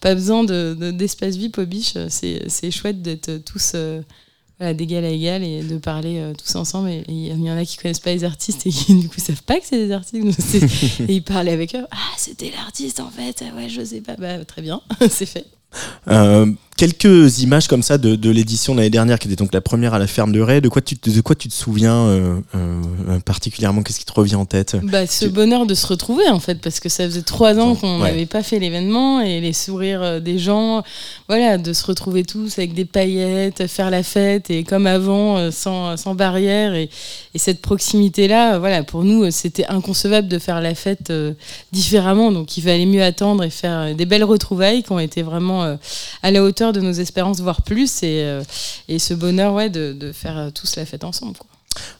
pas 0.00 0.14
besoin 0.14 0.44
de- 0.44 0.76
de- 0.78 0.90
d'espace 0.92 1.36
VIP 1.36 1.58
au 1.58 1.66
biche 1.66 1.95
c'est 2.08 2.48
c'est 2.48 2.70
chouette 2.70 3.02
d'être 3.02 3.38
tous 3.38 3.72
euh, 3.74 4.02
voilà, 4.58 4.74
d'égal 4.74 5.04
à 5.04 5.10
égal 5.10 5.42
et 5.42 5.62
de 5.62 5.78
parler 5.78 6.18
euh, 6.18 6.32
tous 6.32 6.56
ensemble. 6.56 6.88
Et 6.88 6.98
et 7.08 7.12
il 7.12 7.42
y 7.42 7.50
en 7.50 7.56
a 7.56 7.64
qui 7.64 7.76
connaissent 7.76 8.00
pas 8.00 8.12
les 8.12 8.24
artistes 8.24 8.66
et 8.66 8.70
qui 8.70 8.94
du 9.00 9.08
coup 9.08 9.20
savent 9.20 9.42
pas 9.42 9.58
que 9.60 9.66
c'est 9.66 9.86
des 9.86 9.92
artistes. 9.92 10.24
Donc, 10.24 10.34
et 11.08 11.14
ils 11.14 11.22
parlaient 11.22 11.52
avec 11.52 11.74
eux. 11.74 11.86
Ah 11.90 12.14
c'était 12.16 12.50
l'artiste 12.50 13.00
en 13.00 13.10
fait. 13.10 13.42
Ah 13.42 13.54
ouais 13.56 13.68
je 13.68 13.84
sais 13.84 14.00
pas. 14.00 14.16
Bah 14.16 14.44
très 14.44 14.62
bien. 14.62 14.80
C'est 15.10 15.26
fait. 15.26 15.46
Euh, 16.08 16.50
quelques 16.76 17.40
images 17.40 17.68
comme 17.68 17.82
ça 17.82 17.98
de, 17.98 18.16
de 18.16 18.30
l'édition 18.30 18.74
de 18.74 18.78
l'année 18.80 18.90
dernière, 18.90 19.18
qui 19.18 19.28
était 19.28 19.36
donc 19.36 19.54
la 19.54 19.60
première 19.60 19.94
à 19.94 19.98
la 19.98 20.06
ferme 20.06 20.32
de 20.32 20.40
Ray. 20.40 20.60
De 20.60 20.68
quoi 20.68 20.82
tu, 20.82 20.96
te- 20.96 21.10
de 21.10 21.20
quoi 21.20 21.34
tu 21.34 21.48
te 21.48 21.54
souviens 21.54 21.94
euh, 21.94 22.38
euh, 22.54 23.18
particulièrement? 23.24 23.82
Qu'est-ce 23.82 23.98
qui 24.00 24.04
te 24.04 24.12
revient 24.12 24.34
en 24.36 24.44
tête? 24.44 24.76
Bah, 24.82 25.06
ce 25.06 25.24
Tu- 25.24 25.30
bonheur 25.30 25.66
de 25.66 25.74
se 25.74 25.86
retrouver 25.86 26.28
en 26.28 26.40
fait, 26.40 26.60
parce 26.60 26.80
que 26.80 26.88
ça 26.88 27.04
faisait 27.04 27.22
trois 27.22 27.58
ans 27.58 27.74
qu'on 27.74 28.00
Ouais. 28.02 28.08
n'avait 28.10 28.26
pas 28.26 28.42
fait 28.42 28.58
l'événement 28.58 29.20
et 29.20 29.40
les 29.40 29.52
sourires 29.52 30.02
euh, 30.02 30.20
des 30.20 30.38
gens, 30.38 30.82
voilà, 31.28 31.56
de 31.58 31.72
se 31.72 31.86
retrouver 31.86 32.24
tous 32.24 32.58
avec 32.58 32.74
des 32.74 32.84
paillettes, 32.84 33.66
faire 33.68 33.90
la 33.90 34.02
fête 34.02 34.50
et 34.50 34.62
comme 34.64 34.86
avant, 34.86 35.38
euh, 35.38 35.50
sans, 35.50 35.96
sans 35.96 36.14
barrière 36.14 36.74
et, 36.74 36.90
et 37.34 37.38
cette 37.38 37.62
proximité-là, 37.62 38.54
euh, 38.54 38.58
voilà, 38.58 38.82
pour 38.82 39.02
nous, 39.04 39.24
euh, 39.24 39.30
c'était 39.30 39.66
inconcevable 39.66 40.28
de 40.28 40.38
faire 40.38 40.60
la 40.60 40.74
fête 40.74 41.10
euh, 41.10 41.32
différemment, 41.72 42.32
donc 42.32 42.56
il 42.56 42.62
fallait 42.62 42.86
mieux 42.86 43.02
attendre 43.02 43.44
et 43.44 43.50
faire 43.50 43.78
euh, 43.78 43.94
des 43.94 44.04
belles 44.06 44.24
retrouvailles 44.24 44.82
qui 44.82 44.92
ont 44.92 44.98
été 44.98 45.22
vraiment 45.22 45.64
euh, 45.64 45.76
à 46.22 46.30
la 46.30 46.42
hauteur 46.42 46.65
de 46.72 46.80
nos 46.80 46.92
espérances, 46.92 47.40
voire 47.40 47.62
plus, 47.62 48.02
et, 48.02 48.22
euh, 48.22 48.42
et 48.88 48.98
ce 48.98 49.14
bonheur, 49.14 49.54
ouais, 49.54 49.70
de, 49.70 49.92
de 49.92 50.12
faire 50.12 50.36
euh, 50.38 50.50
tous 50.50 50.76
la 50.76 50.86
fête 50.86 51.04
ensemble. 51.04 51.36
Quoi. 51.36 51.48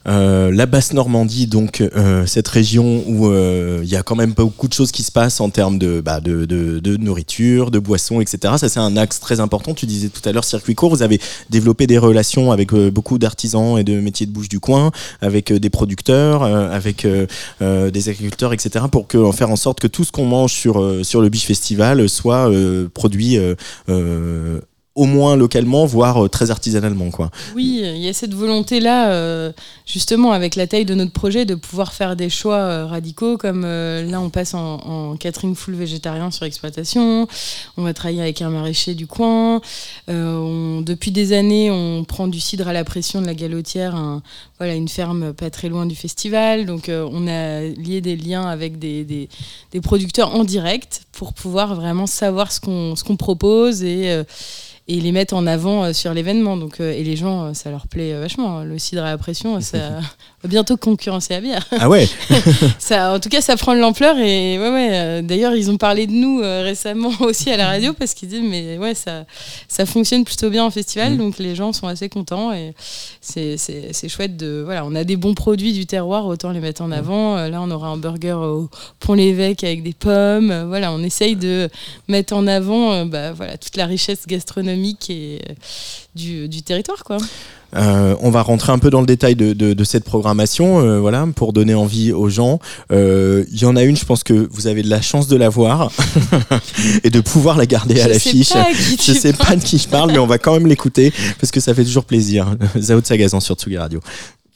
Euh, 0.08 0.52
la 0.52 0.66
basse 0.66 0.92
Normandie, 0.92 1.46
donc 1.46 1.80
euh, 1.80 2.26
cette 2.26 2.46
région 2.48 3.02
où 3.06 3.28
euh, 3.28 3.80
il 3.82 3.88
y 3.88 3.96
a 3.96 4.02
quand 4.02 4.14
même 4.14 4.32
beaucoup 4.32 4.68
de 4.68 4.72
choses 4.72 4.92
qui 4.92 5.02
se 5.02 5.10
passent 5.10 5.40
en 5.40 5.50
termes 5.50 5.78
de, 5.78 6.00
bah, 6.00 6.20
de, 6.20 6.44
de, 6.44 6.78
de 6.78 6.96
nourriture, 6.96 7.70
de 7.70 7.78
boissons, 7.78 8.20
etc. 8.20 8.54
Ça 8.58 8.68
c'est 8.68 8.78
un 8.80 8.96
axe 8.96 9.18
très 9.20 9.40
important. 9.40 9.74
Tu 9.74 9.86
disais 9.86 10.08
tout 10.08 10.26
à 10.28 10.32
l'heure 10.32 10.44
circuit 10.44 10.74
court. 10.74 10.90
Vous 10.90 11.02
avez 11.02 11.20
développé 11.50 11.86
des 11.86 11.98
relations 11.98 12.52
avec 12.52 12.72
euh, 12.72 12.90
beaucoup 12.90 13.18
d'artisans 13.18 13.78
et 13.78 13.84
de 13.84 14.00
métiers 14.00 14.26
de 14.26 14.32
bouche 14.32 14.48
du 14.48 14.60
coin, 14.60 14.92
avec 15.20 15.50
euh, 15.50 15.58
des 15.58 15.70
producteurs, 15.70 16.42
avec 16.42 17.06
des 17.60 18.08
agriculteurs, 18.08 18.52
etc. 18.52 18.84
Pour 18.90 19.06
que, 19.06 19.30
faire 19.32 19.50
en 19.50 19.56
sorte 19.56 19.80
que 19.80 19.86
tout 19.86 20.04
ce 20.04 20.12
qu'on 20.12 20.24
mange 20.24 20.52
sur 20.52 21.04
sur 21.04 21.20
le 21.20 21.28
Biche 21.28 21.46
Festival 21.46 22.08
soit 22.08 22.50
produit 22.94 23.38
au 24.96 25.04
moins 25.04 25.36
localement, 25.36 25.84
voire 25.84 26.24
euh, 26.24 26.28
très 26.28 26.50
artisanalement. 26.50 27.10
Quoi. 27.10 27.30
Oui, 27.54 27.82
il 27.84 27.98
y 27.98 28.08
a 28.08 28.14
cette 28.14 28.32
volonté-là, 28.32 29.10
euh, 29.10 29.52
justement, 29.84 30.32
avec 30.32 30.56
la 30.56 30.66
taille 30.66 30.86
de 30.86 30.94
notre 30.94 31.12
projet, 31.12 31.44
de 31.44 31.54
pouvoir 31.54 31.92
faire 31.92 32.16
des 32.16 32.30
choix 32.30 32.56
euh, 32.56 32.86
radicaux, 32.86 33.36
comme 33.36 33.62
là, 33.62 34.20
on 34.20 34.30
passe 34.30 34.54
en, 34.54 34.76
en, 34.76 35.16
catering 35.16 35.54
full 35.54 35.74
végétarien 35.74 36.30
sur 36.30 36.46
exploitation, 36.46 37.28
on 37.76 37.82
va 37.82 37.92
travailler 37.92 38.22
avec 38.22 38.40
un 38.40 38.48
maraîcher 38.48 38.94
du 38.94 39.06
coin, 39.06 39.60
depuis 40.08 41.10
des 41.10 41.34
années, 41.34 41.70
on 41.70 42.04
prend 42.04 42.26
du 42.26 42.40
cidre 42.40 42.68
à 42.68 42.72
la 42.72 42.84
pression 42.84 43.20
de 43.20 43.26
la 43.26 43.34
galotière, 43.34 44.20
voilà, 44.58 44.74
une 44.74 44.88
ferme 44.88 45.34
pas 45.34 45.50
très 45.50 45.68
loin 45.68 45.84
du 45.84 45.94
festival, 45.94 46.64
donc 46.64 46.90
on 46.90 47.28
a 47.28 47.60
lié 47.62 48.00
des 48.00 48.16
liens 48.16 48.46
avec 48.46 48.78
des, 48.78 49.04
des, 49.04 49.28
producteurs 49.82 50.34
en 50.34 50.44
direct 50.44 51.02
pour 51.12 51.34
pouvoir 51.34 51.74
vraiment 51.74 52.06
savoir 52.06 52.50
ce 52.50 52.60
qu'on 52.60 52.94
qu'on 53.06 53.16
propose 53.16 53.82
et 53.82 54.22
et 54.88 55.00
les 55.00 55.12
mettre 55.12 55.34
en 55.34 55.46
avant 55.46 55.84
euh, 55.84 55.92
sur 55.92 56.14
l'événement. 56.14 56.56
Donc, 56.56 56.80
euh, 56.80 56.92
et 56.92 57.02
les 57.02 57.16
gens, 57.16 57.46
euh, 57.46 57.54
ça 57.54 57.70
leur 57.70 57.88
plaît 57.88 58.18
vachement. 58.18 58.62
Le 58.62 58.78
cidre 58.78 59.02
à 59.02 59.10
la 59.10 59.18
pression, 59.18 59.60
ça 59.60 60.00
bientôt 60.46 60.76
concurrencer 60.76 61.34
la 61.34 61.40
bière. 61.40 61.66
Ah 61.78 61.88
ouais 61.88 62.08
ça, 62.78 63.14
En 63.14 63.20
tout 63.20 63.28
cas, 63.28 63.40
ça 63.40 63.56
prend 63.56 63.74
de 63.74 63.80
l'ampleur. 63.80 64.18
Et 64.18 64.58
ouais, 64.58 64.70
ouais. 64.70 65.22
D'ailleurs, 65.22 65.54
ils 65.54 65.70
ont 65.70 65.76
parlé 65.76 66.06
de 66.06 66.12
nous 66.12 66.40
récemment 66.40 67.12
aussi 67.20 67.50
à 67.50 67.56
la 67.56 67.66
radio 67.66 67.92
parce 67.92 68.14
qu'ils 68.14 68.28
disent, 68.28 68.44
mais 68.44 68.78
ouais, 68.78 68.94
ça, 68.94 69.24
ça 69.68 69.86
fonctionne 69.86 70.24
plutôt 70.24 70.50
bien 70.50 70.64
en 70.64 70.70
festival. 70.70 71.14
Mm. 71.14 71.18
Donc, 71.18 71.38
les 71.38 71.54
gens 71.54 71.72
sont 71.72 71.86
assez 71.86 72.08
contents. 72.08 72.52
Et 72.52 72.74
c'est 73.20 74.08
chouette 74.08 74.36
de. 74.36 74.62
Voilà, 74.64 74.84
on 74.84 74.94
a 74.94 75.04
des 75.04 75.16
bons 75.16 75.34
produits 75.34 75.72
du 75.72 75.86
terroir, 75.86 76.26
autant 76.26 76.50
les 76.50 76.60
mettre 76.60 76.82
en 76.82 76.88
mm. 76.88 76.92
avant. 76.92 77.36
Là, 77.48 77.60
on 77.60 77.70
aura 77.70 77.88
un 77.88 77.96
burger 77.96 78.32
au 78.32 78.68
Pont-l'Évêque 79.00 79.64
avec 79.64 79.82
des 79.82 79.94
pommes. 79.94 80.64
Voilà, 80.68 80.92
on 80.92 81.02
essaye 81.02 81.36
de 81.36 81.68
mettre 82.08 82.34
en 82.34 82.46
avant 82.46 83.04
bah, 83.04 83.32
voilà, 83.32 83.58
toute 83.58 83.76
la 83.76 83.86
richesse 83.86 84.26
gastronomique 84.26 85.10
et 85.10 85.40
euh, 85.48 85.54
du, 86.14 86.48
du 86.48 86.62
territoire. 86.62 87.04
Quoi. 87.04 87.18
Euh, 87.76 88.14
on 88.20 88.30
va 88.30 88.42
rentrer 88.42 88.72
un 88.72 88.78
peu 88.78 88.90
dans 88.90 89.00
le 89.00 89.06
détail 89.06 89.36
de, 89.36 89.52
de, 89.52 89.84
cette 89.84 90.04
programmation, 90.04 90.80
euh, 90.80 90.98
voilà, 90.98 91.26
pour 91.34 91.52
donner 91.52 91.74
envie 91.74 92.12
aux 92.12 92.28
gens. 92.28 92.58
Il 92.90 93.46
y 93.52 93.64
en 93.64 93.76
a 93.76 93.82
une, 93.82 93.96
je 93.96 94.04
pense 94.04 94.24
que 94.24 94.48
vous 94.50 94.66
avez 94.66 94.82
de 94.82 94.90
la 94.90 95.00
chance 95.00 95.28
de 95.28 95.36
la 95.36 95.48
voir 95.48 95.90
et 97.04 97.10
de 97.10 97.20
pouvoir 97.20 97.56
la 97.56 97.66
garder 97.66 98.00
à 98.00 98.08
l'affiche. 98.08 98.52
Je 99.00 99.12
sais 99.12 99.32
pas 99.32 99.56
de 99.56 99.62
qui 99.62 99.78
je 99.78 99.88
parle, 99.88 100.12
mais 100.12 100.18
on 100.18 100.26
va 100.26 100.38
quand 100.38 100.52
même 100.54 100.66
l'écouter 100.66 101.12
parce 101.40 101.50
que 101.50 101.60
ça 101.60 101.74
fait 101.74 101.84
toujours 101.84 102.04
plaisir. 102.04 102.56
Zao 102.78 103.00
Sagazan 103.02 103.40
sur 103.40 103.54
Tsugi 103.54 103.78
Radio. 103.78 104.00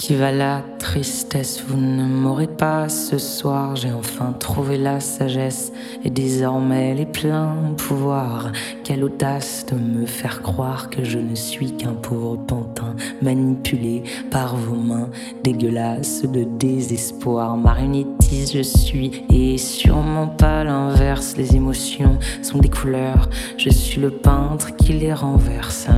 Qui 0.00 0.14
va 0.14 0.32
la 0.32 0.62
tristesse, 0.78 1.62
vous 1.68 1.76
ne 1.76 2.06
m'aurez 2.06 2.46
pas 2.46 2.88
ce 2.88 3.18
soir. 3.18 3.76
J'ai 3.76 3.92
enfin 3.92 4.32
trouvé 4.32 4.78
la 4.78 4.98
sagesse 4.98 5.74
et 6.02 6.08
désormais 6.08 6.94
les 6.94 7.04
pleins 7.04 7.74
pouvoirs. 7.76 8.50
Quelle 8.82 9.04
audace 9.04 9.66
de 9.66 9.76
me 9.76 10.06
faire 10.06 10.40
croire 10.40 10.88
que 10.88 11.04
je 11.04 11.18
ne 11.18 11.34
suis 11.34 11.76
qu'un 11.76 11.92
pauvre 11.92 12.38
pantin 12.38 12.96
manipulé 13.20 14.02
par 14.30 14.56
vos 14.56 14.74
mains 14.74 15.10
dégueulasses 15.44 16.22
de 16.22 16.44
désespoir. 16.44 17.58
Marionnettiste 17.58 18.54
je 18.54 18.62
suis 18.62 19.26
et 19.30 19.58
sûrement 19.58 20.28
pas 20.28 20.64
l'inverse. 20.64 21.36
Les 21.36 21.56
émotions 21.56 22.18
sont 22.40 22.58
des 22.58 22.70
couleurs, 22.70 23.28
je 23.58 23.68
suis 23.68 24.00
le 24.00 24.10
peintre 24.10 24.74
qui 24.76 24.94
les 24.94 25.12
renverse 25.12 25.88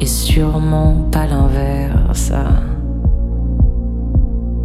et 0.00 0.06
sûrement 0.06 0.94
pas 1.10 1.26
l'inverse. 1.26 2.32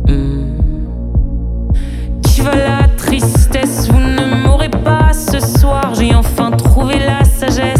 Hmm. 0.07 0.45
Qui 2.23 2.41
va 2.41 2.55
la 2.55 2.87
tristesse? 2.97 3.89
Vous 3.89 3.99
ne 3.99 4.43
m'aurez 4.43 4.69
pas 4.69 5.13
ce 5.13 5.39
soir. 5.39 5.93
J'ai 5.93 6.13
enfin 6.15 6.51
trouvé 6.51 6.99
la 6.99 7.23
sagesse 7.23 7.78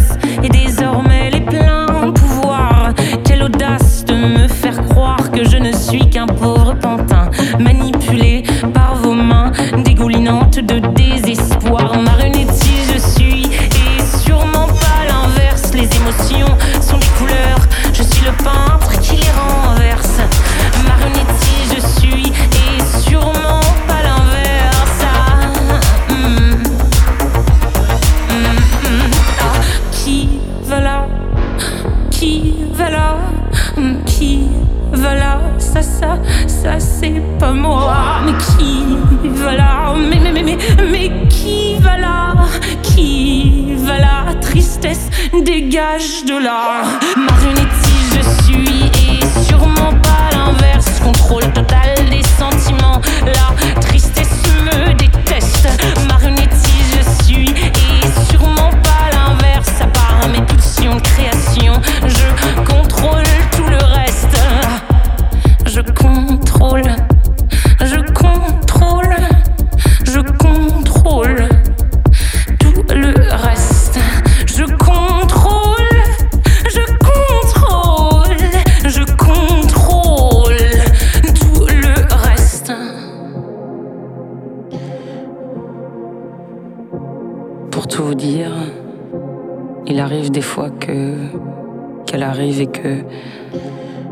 dégage 45.43 46.25
de 46.25 46.37
là. 46.37 46.83
Marionnetti, 47.15 47.91
je 48.13 48.43
suis 48.43 48.85
et 48.85 49.47
sûrement 49.47 49.93
pas 50.01 50.35
l'inverse. 50.35 50.99
Contrôle 51.03 51.51
total 51.53 51.95
des 52.09 52.23
sentiments. 52.37 53.01
La 53.25 53.68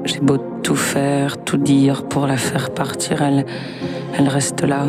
j'ai 0.06 0.20
beau 0.20 0.38
tout 0.64 0.76
faire, 0.76 1.44
tout 1.44 1.58
dire 1.58 2.04
pour 2.04 2.28
la 2.28 2.38
faire 2.38 2.72
partir, 2.72 3.22
elle, 3.22 3.46
elle 4.18 4.28
reste 4.28 4.64
là. 4.64 4.86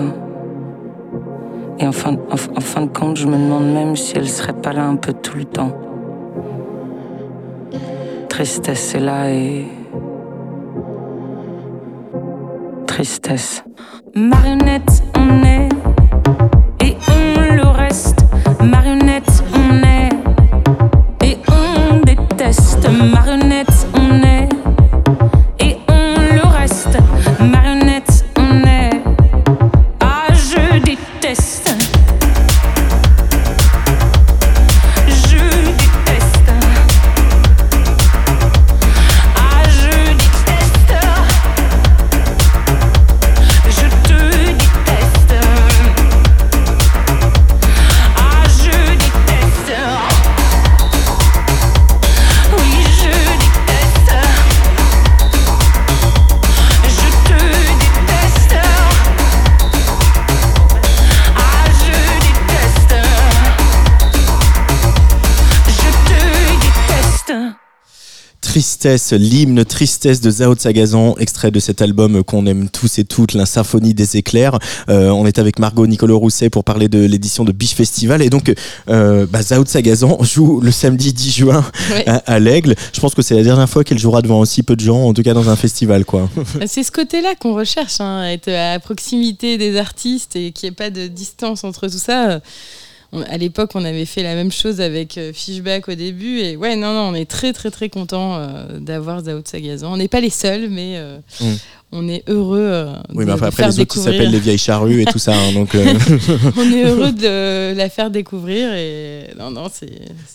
Et 1.78 1.86
en 1.86 1.92
fin, 1.92 2.16
en, 2.30 2.36
fin 2.36 2.82
de 2.82 2.90
compte, 2.90 3.16
je 3.16 3.26
me 3.26 3.36
demande 3.36 3.72
même 3.72 3.94
si 3.94 4.16
elle 4.16 4.28
serait 4.28 4.52
pas 4.52 4.72
là 4.72 4.84
un 4.84 4.96
peu 4.96 5.12
tout 5.12 5.36
le 5.38 5.44
temps. 5.44 5.72
Tristesse 8.28 8.94
est 8.94 9.00
là 9.00 9.30
et. 9.30 9.66
Tristesse. 12.86 13.62
Marionnette, 14.14 15.02
on 15.16 15.44
est. 15.44 15.67
Tristesse, 68.88 69.12
l'hymne 69.12 69.64
Tristesse 69.66 70.22
de 70.22 70.30
Zao 70.30 70.56
Sagazan, 70.56 71.14
extrait 71.18 71.50
de 71.50 71.60
cet 71.60 71.82
album 71.82 72.24
qu'on 72.24 72.46
aime 72.46 72.70
tous 72.70 72.98
et 72.98 73.04
toutes, 73.04 73.34
la 73.34 73.44
symphonie 73.44 73.92
des 73.92 74.16
éclairs. 74.16 74.58
Euh, 74.88 75.10
on 75.10 75.26
est 75.26 75.38
avec 75.38 75.58
Margot 75.58 75.86
Nicolo 75.86 76.18
Rousset 76.18 76.48
pour 76.48 76.64
parler 76.64 76.88
de 76.88 77.04
l'édition 77.04 77.44
de 77.44 77.52
Biche 77.52 77.74
Festival. 77.74 78.22
Et 78.22 78.30
donc, 78.30 78.50
euh, 78.88 79.26
bah, 79.28 79.42
Zao 79.42 79.66
Sagazan 79.66 80.16
joue 80.22 80.60
le 80.62 80.70
samedi 80.70 81.12
10 81.12 81.30
juin 81.32 81.64
à 82.06 82.38
l'Aigle. 82.38 82.76
Je 82.94 83.00
pense 83.00 83.14
que 83.14 83.20
c'est 83.20 83.34
la 83.34 83.42
dernière 83.42 83.68
fois 83.68 83.84
qu'elle 83.84 83.98
jouera 83.98 84.22
devant 84.22 84.40
aussi 84.40 84.62
peu 84.62 84.74
de 84.74 84.80
gens, 84.80 85.02
en 85.02 85.12
tout 85.12 85.22
cas 85.22 85.34
dans 85.34 85.50
un 85.50 85.56
festival, 85.56 86.06
quoi. 86.06 86.30
C'est 86.66 86.82
ce 86.82 86.90
côté-là 86.90 87.34
qu'on 87.38 87.54
recherche, 87.54 88.00
hein, 88.00 88.24
être 88.24 88.48
à 88.48 88.78
proximité 88.78 89.58
des 89.58 89.76
artistes 89.76 90.34
et 90.34 90.52
qu'il 90.52 90.66
n'y 90.66 90.72
ait 90.72 90.76
pas 90.76 90.88
de 90.88 91.08
distance 91.08 91.62
entre 91.62 91.88
tout 91.88 91.98
ça. 91.98 92.40
À 93.12 93.38
l'époque, 93.38 93.70
on 93.74 93.84
avait 93.86 94.04
fait 94.04 94.22
la 94.22 94.34
même 94.34 94.52
chose 94.52 94.82
avec 94.82 95.16
euh, 95.16 95.32
Fishback 95.32 95.88
au 95.88 95.94
début. 95.94 96.40
Et 96.40 96.56
ouais, 96.56 96.76
non, 96.76 96.92
non, 96.92 97.08
on 97.08 97.14
est 97.14 97.28
très, 97.28 97.54
très, 97.54 97.70
très 97.70 97.88
content 97.88 98.36
euh, 98.36 98.78
d'avoir 98.80 99.24
Zao 99.24 99.40
Sagazan. 99.42 99.92
On 99.92 99.96
n'est 99.96 100.08
pas 100.08 100.20
les 100.20 100.28
seuls, 100.30 100.68
mais 100.68 100.96
euh, 100.98 101.18
Mm. 101.40 101.54
On 101.90 102.06
est 102.08 102.22
heureux 102.28 102.58
euh, 102.60 102.92
Oui, 103.10 103.24
de, 103.24 103.30
mais 103.30 103.38
de 103.38 103.44
après, 103.44 103.50
faire 103.50 103.68
les 103.68 103.80
autres, 103.80 103.96
s'appellent 103.96 104.30
les 104.30 104.40
vieilles 104.40 104.58
charrues 104.58 105.02
et 105.02 105.04
tout 105.06 105.18
ça. 105.18 105.32
hein, 105.34 105.52
donc, 105.54 105.74
euh, 105.74 105.94
on 106.56 106.72
est 106.72 106.84
heureux 106.84 107.12
de 107.12 107.74
la 107.74 107.88
faire 107.88 108.10
découvrir. 108.10 108.74
Et 108.74 109.30
non, 109.38 109.50
non, 109.50 109.68
c'est 109.72 109.90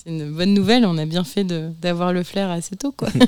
une 0.07 0.31
bonne 0.31 0.53
nouvelle. 0.53 0.85
On 0.85 0.97
a 0.97 1.05
bien 1.05 1.23
fait 1.23 1.45
d'avoir 1.81 2.11
le 2.11 2.23
flair 2.23 2.49
assez 2.49 2.75
tôt, 2.75 2.93
quoi. 2.95 3.09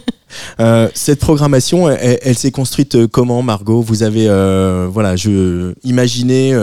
Euh, 0.59 0.89
cette 0.93 1.19
programmation, 1.19 1.87
elle, 1.87 2.35
s'est 2.35 2.51
construite 2.51 2.95
euh, 2.95 3.07
comment, 3.07 3.41
Margot? 3.41 3.81
Vous 3.81 4.03
avez, 4.03 4.25
voilà, 4.89 5.15
je 5.15 5.73
imaginé 5.83 6.53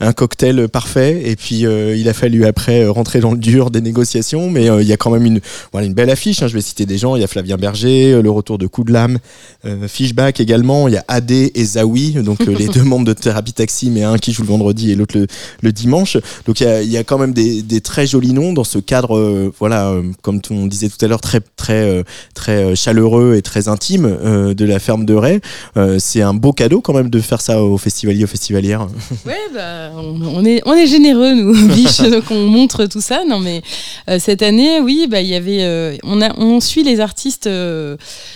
un 0.00 0.12
cocktail 0.12 0.68
parfait, 0.68 1.22
et 1.24 1.36
puis 1.36 1.60
il 1.60 2.08
a 2.08 2.12
fallu 2.12 2.44
après 2.44 2.86
rentrer 2.86 3.20
dans 3.20 3.32
le 3.32 3.38
dur 3.38 3.70
des 3.70 3.80
négociations, 3.80 4.50
mais 4.50 4.66
il 4.66 4.86
y 4.86 4.92
a 4.92 4.96
quand 4.96 5.10
même 5.10 5.24
une, 5.24 5.40
voilà, 5.70 5.86
une 5.86 5.94
belle 5.94 6.10
affiche. 6.10 6.42
hein, 6.42 6.48
je 6.48 6.54
vais 6.54 6.60
citer 6.60 6.84
des 6.84 6.98
gens. 6.98 7.16
Il 7.16 7.20
y 7.20 7.24
a 7.24 7.28
Flavien 7.28 7.56
Berger, 7.56 8.20
le 8.20 8.30
retour 8.30 8.58
de 8.58 8.66
Coup 8.66 8.84
de 8.84 8.92
lame, 8.92 9.18
euh, 9.64 9.88
Fishback 9.88 10.40
également. 10.40 10.88
Il 10.88 10.94
y 10.94 10.96
a 10.96 11.04
AD 11.12 11.30
et 11.30 11.64
Zawi, 11.64 12.12
donc 12.12 12.40
euh, 12.40 12.54
les 12.58 12.68
deux 12.76 12.82
membres 12.82 13.04
de 13.04 13.12
Thérapie 13.12 13.52
Taxi, 13.52 13.90
mais 13.90 14.02
un 14.02 14.16
qui 14.16 14.32
joue 14.32 14.42
le 14.42 14.48
vendredi 14.48 14.90
et 14.90 14.94
l'autre 14.94 15.18
le, 15.18 15.26
le 15.60 15.72
dimanche. 15.72 16.16
Donc 16.46 16.60
il 16.60 16.64
y 16.64 16.66
a, 16.66 16.82
il 16.82 16.90
y 16.90 16.96
a 16.96 17.04
quand 17.04 17.18
même 17.18 17.32
des, 17.32 17.62
des 17.62 17.80
très 17.80 18.06
jolis 18.06 18.32
noms 18.32 18.52
dans 18.52 18.64
ce 18.64 18.78
cadre, 18.78 19.16
euh, 19.16 19.52
voilà, 19.58 19.90
euh, 19.90 20.02
comme 20.22 20.40
on 20.50 20.66
disait 20.66 20.88
tout 20.88 21.02
à 21.04 21.08
l'heure, 21.08 21.20
très 21.20 21.40
très 21.56 21.82
euh, 21.82 22.02
très 22.34 22.74
chaleureux 22.74 23.34
et 23.36 23.42
très 23.42 23.68
intime 23.68 24.02
de 24.02 24.64
la 24.64 24.78
ferme 24.78 25.04
de 25.04 25.14
Ray. 25.14 25.40
C'est 25.98 26.22
un 26.22 26.34
beau 26.34 26.52
cadeau 26.52 26.80
quand 26.80 26.94
même 26.94 27.10
de 27.10 27.20
faire 27.20 27.40
ça 27.40 27.62
aux 27.62 27.78
festivaliers, 27.78 28.24
aux 28.24 28.28
festivalières. 28.28 28.86
Ouais, 29.26 29.34
bah, 29.54 29.90
on, 29.94 30.44
est, 30.44 30.62
on 30.66 30.72
est 30.72 30.86
généreux, 30.86 31.34
nous, 31.34 31.68
biche, 31.74 32.00
donc 32.00 32.24
on 32.30 32.46
montre 32.46 32.86
tout 32.86 33.00
ça. 33.00 33.22
Non, 33.28 33.38
mais 33.38 33.62
cette 34.18 34.42
année, 34.42 34.80
oui, 34.80 35.06
bah, 35.08 35.20
il 35.20 35.28
y 35.28 35.34
avait, 35.34 35.98
on, 36.02 36.20
a, 36.20 36.36
on 36.38 36.60
suit 36.60 36.82
les 36.82 36.98
artistes 36.98 37.48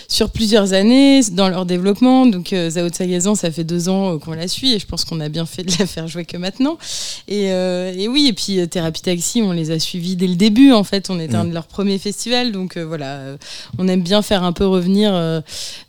sur 0.07 0.29
plusieurs 0.29 0.73
années 0.73 1.21
dans 1.31 1.49
leur 1.49 1.65
développement. 1.65 2.25
Donc, 2.25 2.53
Zao 2.69 2.89
de 2.89 2.95
Sagazan, 2.95 3.35
ça 3.35 3.51
fait 3.51 3.63
deux 3.63 3.89
ans 3.89 4.15
euh, 4.15 4.17
qu'on 4.17 4.33
la 4.33 4.47
suit 4.47 4.73
et 4.73 4.79
je 4.79 4.85
pense 4.85 5.05
qu'on 5.05 5.19
a 5.19 5.29
bien 5.29 5.45
fait 5.45 5.63
de 5.63 5.71
la 5.79 5.85
faire 5.85 6.07
jouer 6.07 6.25
que 6.25 6.37
maintenant. 6.37 6.77
Et, 7.27 7.51
euh, 7.51 7.93
et 7.95 8.07
oui, 8.07 8.27
et 8.27 8.33
puis 8.33 8.59
euh, 8.59 8.65
Thérapie 8.65 9.01
Taxi, 9.01 9.41
on 9.41 9.51
les 9.51 9.71
a 9.71 9.79
suivis 9.79 10.15
dès 10.15 10.27
le 10.27 10.35
début. 10.35 10.71
En 10.71 10.83
fait, 10.83 11.09
on 11.09 11.19
était 11.19 11.35
un 11.35 11.45
de 11.45 11.53
leurs 11.53 11.67
premiers 11.67 11.97
festivals. 11.97 12.51
Donc, 12.51 12.77
euh, 12.77 12.85
voilà, 12.85 13.37
on 13.77 13.87
aime 13.87 14.01
bien 14.01 14.21
faire 14.21 14.43
un 14.43 14.53
peu 14.53 14.65
revenir 14.65 15.11
euh, 15.13 15.41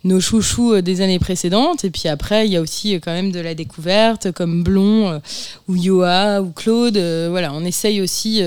nos 0.03 0.19
chouchous 0.19 0.81
des 0.81 1.01
années 1.01 1.19
précédentes. 1.19 1.85
Et 1.85 1.89
puis 1.89 2.09
après, 2.09 2.45
il 2.45 2.51
y 2.51 2.57
a 2.57 2.61
aussi 2.61 2.95
quand 2.95 3.11
même 3.11 3.31
de 3.31 3.39
la 3.39 3.55
découverte, 3.55 4.31
comme 4.31 4.63
Blond 4.63 5.21
ou 5.67 5.75
Yoa 5.75 6.41
ou 6.41 6.51
Claude. 6.51 6.97
voilà, 7.29 7.53
on 7.53 7.63
essaye 7.63 8.01
aussi. 8.01 8.41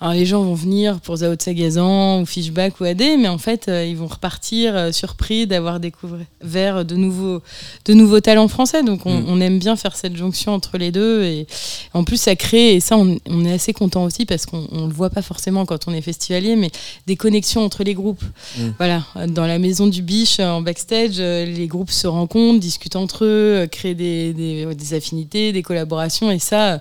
alors 0.00 0.14
les 0.14 0.26
gens 0.26 0.42
vont 0.42 0.54
venir 0.54 1.00
pour 1.00 1.16
Zao 1.16 1.34
de 1.34 1.42
Sagazan 1.42 2.22
ou 2.22 2.26
Fishback 2.26 2.80
ou 2.80 2.84
AD, 2.84 3.02
mais 3.18 3.28
en 3.28 3.38
fait, 3.38 3.68
ils 3.68 3.96
vont 3.96 4.06
repartir 4.06 4.94
surpris 4.94 5.46
d'avoir 5.46 5.80
découvert 5.80 6.84
de 6.84 6.94
nouveaux, 6.96 7.42
de 7.84 7.94
nouveaux 7.94 8.20
talents 8.20 8.48
français. 8.48 8.82
Donc 8.82 9.06
on, 9.06 9.18
Mm. 9.20 9.24
on 9.28 9.40
aime 9.40 9.58
bien 9.58 9.76
faire 9.76 9.96
cette 9.96 10.16
jonction 10.16 10.52
entre 10.54 10.78
les 10.78 10.90
deux. 10.92 11.22
Et 11.24 11.46
en 11.94 12.04
plus, 12.04 12.18
ça 12.20 12.36
crée, 12.36 12.74
et 12.74 12.80
ça, 12.80 12.96
on, 12.96 13.18
on 13.28 13.44
est 13.44 13.52
assez 13.52 13.72
content 13.72 14.04
aussi 14.04 14.26
parce 14.26 14.46
qu'on 14.46 14.66
on 14.72 14.86
le 14.86 14.92
voit 14.92 15.10
pas 15.10 15.22
forcément 15.22 15.66
quand 15.66 15.88
on 15.88 15.92
est 15.92 16.00
festivalier, 16.02 16.56
mais 16.56 16.70
des 17.06 17.16
connexions 17.16 17.64
entre 17.64 17.84
les 17.84 17.94
groupes. 17.94 18.22
Mm. 18.58 18.62
Voilà, 18.78 19.04
dans 19.28 19.46
la 19.46 19.58
maison 19.58 19.86
du 19.86 20.02
Biche, 20.02 20.38
euh, 20.40 20.48
en 20.50 20.60
backstage, 20.62 21.16
euh, 21.18 21.44
les 21.44 21.66
groupes 21.66 21.90
se 21.90 22.06
rencontrent, 22.06 22.60
discutent 22.60 22.96
entre 22.96 23.24
eux, 23.24 23.62
euh, 23.62 23.66
créent 23.66 23.94
des, 23.94 24.32
des, 24.32 24.66
ouais, 24.66 24.74
des 24.74 24.94
affinités, 24.94 25.52
des 25.52 25.62
collaborations, 25.62 26.30
et 26.30 26.38
ça, 26.38 26.80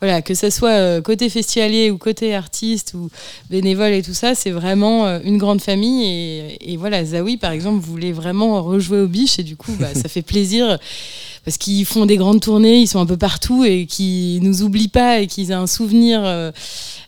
voilà, 0.00 0.22
que 0.22 0.34
ce 0.34 0.48
soit 0.50 0.70
euh, 0.70 1.00
côté 1.02 1.28
festivalier 1.28 1.90
ou 1.90 1.98
côté 1.98 2.34
artiste 2.34 2.94
ou 2.94 3.10
bénévole 3.50 3.92
et 3.92 4.02
tout 4.02 4.14
ça, 4.14 4.34
c'est 4.36 4.50
vraiment 4.52 5.06
euh, 5.06 5.18
une 5.24 5.38
grande 5.38 5.60
famille. 5.60 6.04
Et, 6.60 6.72
et 6.72 6.76
voilà, 6.76 7.04
Zawi, 7.04 7.36
par 7.36 7.50
exemple, 7.50 7.84
voulait 7.84 8.12
vraiment 8.12 8.62
rejouer 8.62 9.00
au 9.00 9.06
Biche, 9.08 9.38
et 9.38 9.42
du 9.42 9.56
coup, 9.56 9.72
bah, 9.80 9.88
ça 9.94 10.08
fait 10.08 10.22
plaisir. 10.22 10.78
Parce 11.44 11.56
qu'ils 11.56 11.86
font 11.86 12.04
des 12.04 12.16
grandes 12.18 12.40
tournées, 12.42 12.78
ils 12.80 12.86
sont 12.88 13.00
un 13.00 13.06
peu 13.06 13.16
partout 13.16 13.64
et 13.64 13.86
qu'ils 13.86 14.42
nous 14.42 14.62
oublient 14.62 14.88
pas 14.88 15.20
et 15.20 15.26
qu'ils 15.26 15.50
aient 15.50 15.54
un 15.54 15.66
souvenir 15.66 16.20
euh, 16.24 16.52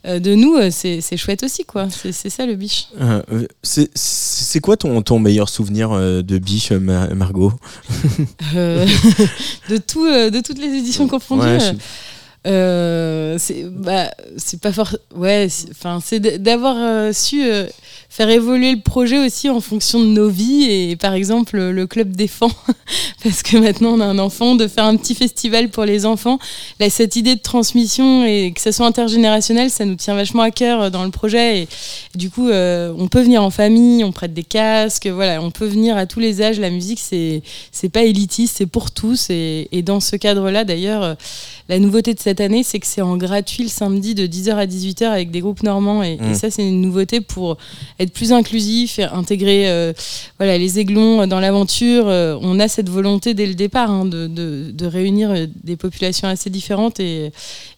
de 0.06 0.34
nous, 0.34 0.56
c'est 0.70 1.16
chouette 1.18 1.42
aussi, 1.42 1.64
quoi. 1.64 1.88
C'est 1.90 2.30
ça 2.30 2.46
le 2.46 2.54
biche. 2.54 2.86
Euh, 3.00 3.20
c'est- 3.62 4.60
quoi 4.60 4.78
ton, 4.78 5.02
ton 5.02 5.18
meilleur 5.18 5.48
souvenir 5.50 5.90
de 5.90 6.38
biche, 6.38 6.72
Ma- 6.72 7.08
Margot? 7.08 7.52
Euh, 8.54 8.86
de, 9.68 9.76
tout, 9.76 10.06
de 10.06 10.40
toutes 10.40 10.58
les 10.58 10.78
éditions 10.78 11.06
confondues. 11.06 11.42
Ouais, 11.42 11.60
je- 11.60 11.76
Euh, 12.46 13.36
c'est 13.38 13.64
bah 13.64 14.10
c'est 14.38 14.62
pas 14.62 14.72
fort 14.72 14.96
ouais 15.14 15.48
enfin 15.72 16.00
c'est 16.02 16.20
d'avoir 16.20 16.74
euh, 16.78 17.12
su 17.12 17.44
euh, 17.44 17.66
faire 18.08 18.30
évoluer 18.30 18.72
le 18.72 18.80
projet 18.80 19.18
aussi 19.18 19.50
en 19.50 19.60
fonction 19.60 20.00
de 20.00 20.06
nos 20.06 20.30
vies 20.30 20.64
et 20.70 20.96
par 20.96 21.12
exemple 21.12 21.58
le 21.58 21.86
club 21.86 22.16
défend 22.16 22.50
parce 23.22 23.42
que 23.42 23.58
maintenant 23.58 23.90
on 23.90 24.00
a 24.00 24.06
un 24.06 24.18
enfant 24.18 24.54
de 24.54 24.68
faire 24.68 24.86
un 24.86 24.96
petit 24.96 25.14
festival 25.14 25.68
pour 25.68 25.84
les 25.84 26.06
enfants. 26.06 26.38
Là 26.78 26.88
cette 26.88 27.14
idée 27.14 27.36
de 27.36 27.42
transmission 27.42 28.24
et 28.24 28.52
que 28.54 28.62
ça 28.62 28.72
soit 28.72 28.86
intergénérationnel 28.86 29.68
ça 29.68 29.84
nous 29.84 29.96
tient 29.96 30.14
vachement 30.14 30.42
à 30.42 30.50
cœur 30.50 30.90
dans 30.90 31.04
le 31.04 31.10
projet. 31.10 31.58
Et, 31.58 31.68
du 32.14 32.30
coup 32.30 32.48
on 32.48 33.08
peut 33.08 33.20
venir 33.20 33.42
en 33.42 33.50
famille 33.50 34.02
on 34.02 34.12
prête 34.12 34.32
des 34.32 34.44
casques 34.44 35.06
voilà 35.06 35.42
on 35.42 35.50
peut 35.50 35.66
venir 35.66 35.98
à 35.98 36.06
tous 36.06 36.20
les 36.20 36.40
âges. 36.40 36.58
La 36.58 36.70
musique 36.70 37.00
c'est 37.00 37.88
pas 37.92 38.04
élitiste 38.04 38.56
c'est 38.56 38.66
pour 38.66 38.92
tous. 38.92 39.26
Et, 39.28 39.68
dans 39.84 40.00
ce 40.00 40.16
cadre 40.16 40.50
là 40.50 40.64
d'ailleurs 40.64 41.16
la 41.68 41.78
nouveauté 41.78 42.14
de 42.14 42.20
cette 42.20 42.40
année, 42.40 42.62
c'est 42.62 42.78
que 42.80 42.86
c'est 42.86 43.00
en 43.02 43.16
gratuit 43.16 43.62
le 43.64 43.68
samedi 43.68 44.14
de 44.14 44.26
10h 44.26 44.54
à 44.56 44.66
18h 44.66 45.04
avec 45.04 45.30
des 45.30 45.40
groupes 45.40 45.62
normands. 45.62 46.02
Et, 46.02 46.16
Mm. 46.16 46.30
et 46.30 46.34
ça, 46.34 46.50
c'est 46.50 46.66
une 46.68 46.80
nouveauté 46.80 47.20
pour 47.20 47.56
être 47.98 48.12
plus 48.12 48.32
inclusif 48.32 48.98
et 48.98 49.04
intégrer 49.04 49.68
euh, 49.70 49.92
voilà, 50.38 50.58
les 50.58 50.78
aiglons 50.78 51.26
dans 51.26 51.40
l'aventure. 51.40 52.04
Euh, 52.08 52.36
on 52.42 52.58
a 52.60 52.68
cette 52.68 52.88
volonté 52.88 53.34
dès 53.34 53.46
le 53.46 53.54
départ 53.54 53.90
hein, 53.90 54.04
de, 54.04 54.26
de- 54.26 54.70
de 54.72 54.86
réunir 54.86 55.30
euh, 55.30 55.46
des 55.64 55.76
populations 55.76 56.28
assez 56.28 56.50
différentes 56.50 57.00
et, 57.00 57.30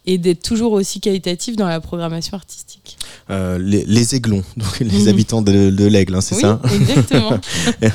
et 0.07 0.19
d'être 0.19 0.43
toujours 0.43 0.73
aussi 0.73 1.01
qualitatif 1.01 1.57
dans 1.57 1.69
la 1.69 1.81
programmation 1.81 2.37
artistique. 2.37 2.97
Euh, 3.31 3.59
les, 3.59 3.85
les 3.87 4.15
aiglons, 4.15 4.43
donc 4.57 4.81
les 4.81 5.03
Mhm. 5.03 5.09
habitants 5.09 5.43
de, 5.43 5.71
de 5.71 5.85
l'aigle, 5.87 6.15
hein, 6.15 6.21
c'est 6.21 6.35
oui, 6.37 6.41
ça 6.43 6.61
exactement. 6.75 7.39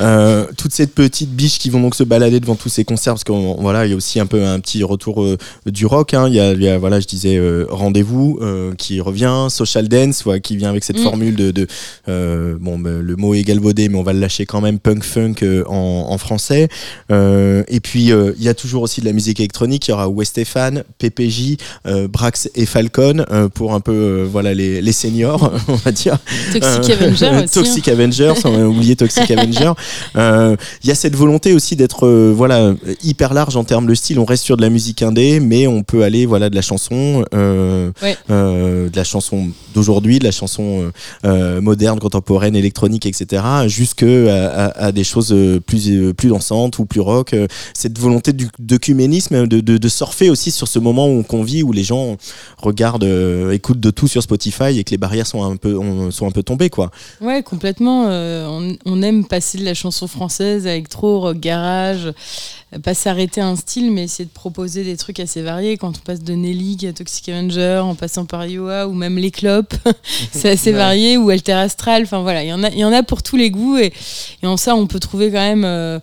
Euh, 0.00 0.46
toutes 0.56 0.72
ces 0.72 0.86
petites 0.86 1.30
biches 1.30 1.58
qui 1.58 1.70
vont 1.70 1.80
donc 1.80 1.94
se 1.94 2.02
balader 2.02 2.40
devant 2.40 2.54
tous 2.56 2.68
ces 2.68 2.84
concerts 2.84 3.14
parce 3.14 3.24
qu'on 3.24 3.54
voilà 3.60 3.86
il 3.86 3.90
y 3.90 3.92
a 3.92 3.96
aussi 3.96 4.18
un 4.18 4.26
peu 4.26 4.44
un 4.44 4.58
petit 4.60 4.82
retour 4.82 5.24
du 5.66 5.86
rock 5.86 6.14
hein. 6.14 6.26
il, 6.28 6.34
y 6.34 6.40
a, 6.40 6.52
il 6.52 6.62
y 6.62 6.68
a, 6.68 6.78
voilà 6.78 7.00
je 7.00 7.06
disais 7.06 7.36
euh, 7.36 7.66
rendez-vous 7.70 8.38
euh, 8.42 8.74
qui 8.76 9.00
revient 9.00 9.46
social 9.50 9.88
dance 9.88 10.24
ouais, 10.24 10.40
qui 10.40 10.56
vient 10.56 10.70
avec 10.70 10.84
cette 10.84 10.98
Mm. 10.98 11.02
formule 11.02 11.34
de, 11.36 11.50
de 11.50 11.66
euh, 12.08 12.56
bon 12.60 12.78
bah, 12.78 12.90
le 13.00 13.16
mot 13.16 13.34
est 13.34 13.42
galvaudé 13.42 13.88
mais 13.88 13.98
on 13.98 14.02
va 14.02 14.12
le 14.12 14.20
lâcher 14.20 14.46
quand 14.46 14.60
même 14.60 14.78
punk 14.78 15.02
funk 15.04 15.34
euh, 15.42 15.64
en, 15.66 16.06
en 16.10 16.18
français 16.18 16.68
Euh, 17.10 17.62
et 17.68 17.80
puis 17.80 18.12
euh, 18.12 18.32
il 18.38 18.44
y 18.44 18.48
a 18.48 18.54
toujours 18.54 18.82
aussi 18.82 19.00
de 19.00 19.06
la 19.06 19.12
musique 19.12 19.40
électronique 19.40 19.88
il 19.88 19.90
y 19.90 19.94
aura 19.94 20.08
Westéphane 20.08 20.84
PPJ 20.98 21.56
euh, 21.86 22.08
Brax 22.08 22.48
et 22.54 22.66
Falcon 22.66 23.24
euh, 23.30 23.48
pour 23.48 23.74
un 23.74 23.80
peu 23.80 23.92
euh, 23.92 24.26
voilà 24.30 24.54
les, 24.54 24.80
les 24.80 24.92
seniors 24.92 25.52
on 25.68 25.74
va 25.74 25.92
dire 25.92 26.16
Toxic 26.52 26.90
euh, 26.90 26.94
Avenger 26.94 27.26
aussi. 27.26 27.34
hein. 27.34 27.44
Toxic 27.52 27.88
Avengers, 27.88 28.32
on 28.44 28.54
a 28.54 28.64
oublié 28.66 28.96
Toxic 28.96 29.30
Avenger. 29.36 29.72
Euh, 30.16 30.56
Il 30.82 30.88
y 30.88 30.92
a 30.92 30.94
cette 30.94 31.16
volonté 31.16 31.52
aussi 31.52 31.76
d'être 31.76 32.06
euh, 32.06 32.32
voilà 32.34 32.74
hyper 33.02 33.34
large 33.34 33.56
en 33.56 33.64
termes 33.64 33.86
de 33.86 33.94
style. 33.94 34.18
On 34.18 34.24
reste 34.24 34.44
sur 34.44 34.56
de 34.56 34.62
la 34.62 34.70
musique 34.70 35.02
indé, 35.14 35.38
mais 35.40 35.66
on 35.66 35.82
peut 35.82 36.02
aller 36.02 36.26
voilà 36.26 36.50
de 36.50 36.54
la 36.56 36.62
chanson, 36.62 37.24
euh, 37.34 37.92
Ouais. 38.02 38.16
euh, 38.30 38.88
de 38.88 38.96
la 38.96 39.04
chanson 39.04 39.48
d'aujourd'hui, 39.74 40.18
de 40.18 40.24
la 40.24 40.32
chanson 40.32 40.90
euh, 41.24 41.60
moderne, 41.60 41.98
contemporaine, 42.00 42.56
électronique, 42.56 43.06
etc., 43.06 43.42
jusque 43.66 44.02
à, 44.02 44.46
à- 44.66 44.86
à 44.86 44.92
des 44.92 45.04
choses 45.04 45.34
plus 45.66 46.12
plus 46.14 46.28
dansantes 46.30 46.78
ou 46.78 46.84
plus 46.86 47.00
rock. 47.00 47.34
Cette 47.74 47.98
volonté 47.98 48.32
du 48.32 48.48
d'œcuménisme, 48.58 49.46
de, 49.46 49.60
de, 49.60 49.78
de 49.78 49.88
surfer 49.88 50.30
aussi 50.30 50.50
sur 50.50 50.66
ce 50.68 50.78
moment 50.78 51.08
où 51.08 51.24
on 51.30 51.42
vit, 51.42 51.62
où 51.62 51.72
les 51.72 51.84
gens 51.84 52.16
regardent, 52.58 53.08
écoutent 53.52 53.80
de 53.80 53.90
tout 53.90 54.08
sur 54.08 54.22
Spotify 54.22 54.78
et 54.78 54.84
que 54.84 54.90
les 54.90 54.98
barrières 54.98 55.26
sont 55.26 55.42
un 55.44 55.56
peu 55.56 55.76
on- 55.78 56.10
sont 56.10 56.26
un 56.26 56.30
peu 56.30 56.42
tombées 56.42 56.70
quoi. 56.70 56.90
Ouais, 57.20 57.42
complètement. 57.42 58.04
on, 58.08 58.76
on 58.84 59.02
aime 59.02 59.24
passer 59.24 59.58
de 59.58 59.64
la 59.64 59.74
chanson 59.74 60.06
française, 60.06 60.66
électro, 60.66 61.20
rock 61.20 61.38
garage, 61.40 62.12
pas 62.82 62.94
s'arrêter 62.94 63.40
à 63.40 63.46
un 63.48 63.56
style, 63.56 63.90
mais 63.90 64.04
essayer 64.04 64.24
de 64.24 64.30
proposer 64.30 64.84
des 64.84 64.96
trucs 64.96 65.20
assez 65.20 65.42
variés. 65.42 65.76
Quand 65.76 65.96
on 65.96 66.00
passe 66.00 66.22
de 66.22 66.34
Nelly 66.34 66.86
à 66.88 66.92
Toxic 66.92 67.28
Avenger, 67.28 67.80
en 67.84 67.94
passant 67.94 68.24
par 68.26 68.46
Iowa 68.46 68.86
ou 68.88 68.94
même 68.94 69.16
les 69.18 69.30
clopes, 69.30 69.74
c'est 70.32 70.50
assez 70.50 70.72
varié, 70.72 71.16
ou 71.16 71.30
Alter 71.30 71.52
Astral, 71.52 72.02
enfin 72.02 72.20
voilà, 72.22 72.42
il 72.44 72.48
y, 72.48 72.52
en 72.52 72.62
a, 72.64 72.70
il 72.70 72.78
y 72.78 72.84
en 72.84 72.92
a 72.92 73.02
pour 73.02 73.22
tous 73.22 73.36
les 73.36 73.50
goûts, 73.50 73.76
et, 73.78 73.92
et 74.42 74.46
en 74.46 74.56
ça, 74.56 74.74
on 74.76 74.86
peut 74.86 75.00
trouver 75.00 75.30
quand 75.30 75.38
même 75.38 75.64
euh, 75.64 75.98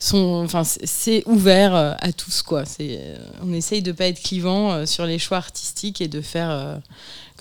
son. 0.00 0.42
Enfin, 0.44 0.62
c'est 0.64 1.22
ouvert 1.26 1.74
euh, 1.74 1.92
à 2.00 2.12
tous, 2.12 2.42
quoi. 2.42 2.64
Euh, 2.80 3.16
on 3.42 3.52
essaye 3.52 3.82
de 3.82 3.92
pas 3.92 4.06
être 4.06 4.22
clivant 4.22 4.86
sur 4.86 5.06
les 5.06 5.18
choix 5.18 5.38
artistiques 5.38 6.00
et 6.00 6.08
de 6.08 6.20
faire. 6.20 6.50
euh, 6.50 6.76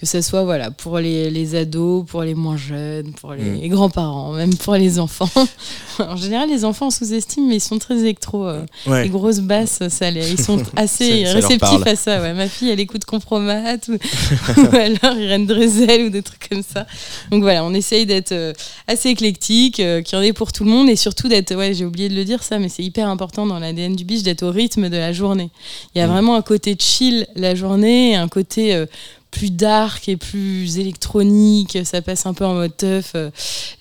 que 0.03 0.09
ce 0.09 0.21
soit 0.21 0.43
voilà, 0.43 0.69
pour 0.69 0.99
les, 0.99 1.29
les 1.29 1.55
ados, 1.55 2.05
pour 2.05 2.23
les 2.23 2.35
moins 2.35 2.57
jeunes, 2.57 3.13
pour 3.13 3.33
les, 3.33 3.43
Mm. 3.43 3.67
grands-parents, 3.69 4.33
même 4.33 4.53
pour 4.55 4.75
les 4.75 4.99
enfants. 4.99 5.29
en 5.99 6.15
général, 6.17 6.49
les 6.49 6.65
enfants 6.65 6.87
on 6.87 6.91
sous-estime, 6.91 7.47
mais 7.47 7.55
ils 7.55 7.61
sont 7.61 7.79
très 7.79 7.97
électro. 7.99 8.45
euh, 8.45 8.65
Ouais. 8.85 9.03
Les 9.03 9.09
grosses 9.09 9.39
basses, 9.39 9.79
ça, 9.89 10.11
les- 10.11 10.29
ils 10.31 10.41
sont 10.41 10.61
assez 10.75 11.25
Ça- 11.25 11.33
réceptifs 11.33 11.87
à 11.87 11.95
ça. 11.95 12.21
Ouais. 12.21 12.33
Ma 12.33 12.47
fille, 12.47 12.69
elle 12.69 12.79
écoute 12.79 13.05
Compromat 13.05 13.75
ou, 13.87 13.93
ou 14.57 14.75
alors 14.75 15.17
Irène 15.17 15.45
Drezel 15.45 16.05
ou 16.05 16.09
des 16.09 16.21
trucs 16.21 16.49
comme 16.49 16.63
ça. 16.63 16.85
Donc 17.31 17.41
voilà, 17.43 17.63
on 17.63 17.73
essaye 17.73 18.05
d'être 18.05 18.31
euh, 18.33 18.53
assez 18.87 19.09
éclectique, 19.09 19.79
euh, 19.79 20.01
qu'il 20.01 20.17
y 20.17 20.21
en 20.21 20.23
ait 20.23 20.33
pour 20.33 20.51
tout 20.51 20.63
le 20.65 20.69
monde 20.71 20.89
et 20.89 20.95
surtout 20.95 21.27
d'être, 21.29 21.55
ouais, 21.55 21.73
j'ai 21.73 21.85
oublié 21.85 22.09
de 22.09 22.15
le 22.15 22.25
dire 22.25 22.43
ça, 22.43 22.59
mais 22.59 22.67
c'est 22.69 22.83
hyper 22.83 23.07
important 23.07 23.45
dans 23.45 23.59
l'ADN 23.59 23.95
du 23.95 24.03
biche 24.03 24.23
d'être 24.23 24.43
au 24.43 24.51
rythme 24.51 24.89
de 24.89 24.97
la 24.97 25.13
journée. 25.13 25.49
Il 25.95 25.99
y 25.99 26.01
a 26.01 26.07
Mm. 26.07 26.11
vraiment 26.11 26.35
un 26.35 26.41
côté 26.41 26.75
chill 26.77 27.25
la 27.35 27.55
journée 27.55 28.11
et 28.11 28.15
un 28.15 28.27
côté 28.27 28.75
euh, 28.75 28.85
plus 29.33 29.49
dark 29.49 30.07
et 30.07 30.15
plus 30.15 30.77
électronique, 30.77 31.79
ça 31.85 32.03
passe 32.03 32.27
un 32.27 32.35
peu 32.35 32.45
en 32.45 32.53
mode 32.53 32.77
teuf 32.77 33.13
euh, 33.15 33.31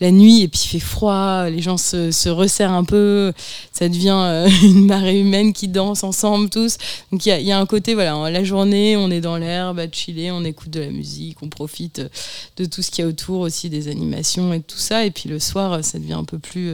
la 0.01 0.11
nuit 0.11 0.41
et 0.41 0.49
puis 0.49 0.61
fait 0.61 0.81
froid, 0.81 1.51
les 1.51 1.61
gens 1.61 1.77
se, 1.77 2.11
se 2.11 2.31
resserrent 2.31 2.73
un 2.73 2.85
peu, 2.85 3.35
ça 3.71 3.89
devient 3.91 4.19
euh, 4.19 4.49
une 4.63 4.87
marée 4.87 5.21
humaine 5.21 5.53
qui 5.53 5.69
danse 5.69 6.05
ensemble 6.05 6.49
tous. 6.49 6.79
Donc 7.13 7.27
il 7.27 7.43
y 7.43 7.53
a, 7.53 7.59
un 7.59 7.67
côté, 7.67 7.93
voilà, 7.93 8.31
la 8.31 8.45
journée 8.45 8.97
on 8.97 9.11
est 9.11 9.21
dans 9.21 9.37
l'herbe 9.37 9.79
à 9.79 9.91
chiller, 9.91 10.31
on 10.31 10.43
écoute 10.43 10.71
de 10.71 10.81
la 10.81 10.91
musique, 10.91 11.37
on 11.43 11.51
profite 11.51 11.99
euh, 11.99 12.09
de 12.57 12.65
tout 12.65 12.81
ce 12.81 12.91
qu'il 12.91 13.05
y 13.05 13.07
a 13.07 13.09
autour 13.09 13.41
aussi, 13.41 13.69
des 13.69 13.89
animations 13.89 14.55
et 14.55 14.61
tout 14.61 14.79
ça. 14.79 15.05
Et 15.05 15.11
puis 15.11 15.29
le 15.29 15.39
soir, 15.39 15.85
ça 15.85 15.99
devient 15.99 16.15
un 16.15 16.25
peu 16.25 16.39
plus 16.39 16.73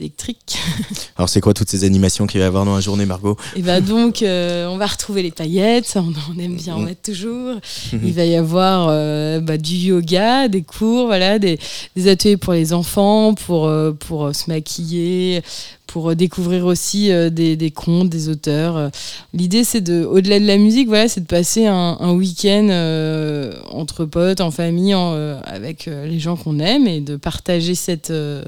électrique. 0.00 0.58
Alors, 1.16 1.28
c'est 1.28 1.40
quoi 1.40 1.54
toutes 1.54 1.68
ces 1.70 1.84
animations 1.84 2.26
qu'il 2.26 2.40
va 2.40 2.44
y 2.44 2.48
avoir 2.48 2.64
dans 2.64 2.74
la 2.74 2.80
journée, 2.80 3.06
Margot 3.06 3.36
Et 3.56 3.62
bah 3.62 3.80
donc, 3.80 4.22
euh, 4.22 4.66
on 4.66 4.76
va 4.76 4.86
retrouver 4.86 5.22
les 5.22 5.30
paillettes, 5.30 5.92
on, 5.96 6.12
on 6.34 6.38
aime 6.38 6.56
bien 6.56 6.74
en 6.74 6.80
mettre 6.80 7.02
toujours. 7.02 7.56
Il 7.92 8.12
va 8.12 8.24
y 8.24 8.36
avoir 8.36 8.88
euh, 8.90 9.40
bah, 9.40 9.58
du 9.58 9.74
yoga, 9.74 10.48
des 10.48 10.62
cours, 10.62 11.06
voilà, 11.06 11.38
des, 11.38 11.58
des 11.96 12.08
ateliers 12.08 12.36
pour 12.36 12.52
les 12.52 12.72
enfants, 12.72 13.34
pour, 13.34 13.66
euh, 13.66 13.92
pour 13.92 14.34
se 14.34 14.50
maquiller, 14.50 15.42
pour 15.86 16.14
découvrir 16.14 16.66
aussi 16.66 17.10
des, 17.32 17.56
des 17.56 17.70
contes, 17.72 18.08
des 18.08 18.28
auteurs. 18.28 18.90
L'idée, 19.34 19.64
c'est 19.64 19.80
de, 19.80 20.04
au-delà 20.04 20.38
de 20.38 20.46
la 20.46 20.56
musique, 20.56 20.86
voilà, 20.86 21.08
c'est 21.08 21.20
de 21.20 21.26
passer 21.26 21.66
un, 21.66 21.96
un 21.98 22.12
week-end 22.12 22.68
euh, 22.70 23.52
entre 23.70 24.04
potes, 24.04 24.40
en 24.40 24.50
famille, 24.50 24.94
en, 24.94 25.12
euh, 25.14 25.40
avec 25.44 25.86
les 25.86 26.18
gens 26.18 26.36
qu'on 26.36 26.58
aime 26.58 26.86
et 26.86 27.00
de 27.00 27.16
partager 27.16 27.74
cette, 27.74 28.10
euh, 28.10 28.42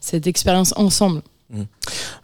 cette 0.00 0.26
expérience 0.26 0.72
ensemble. 0.76 1.22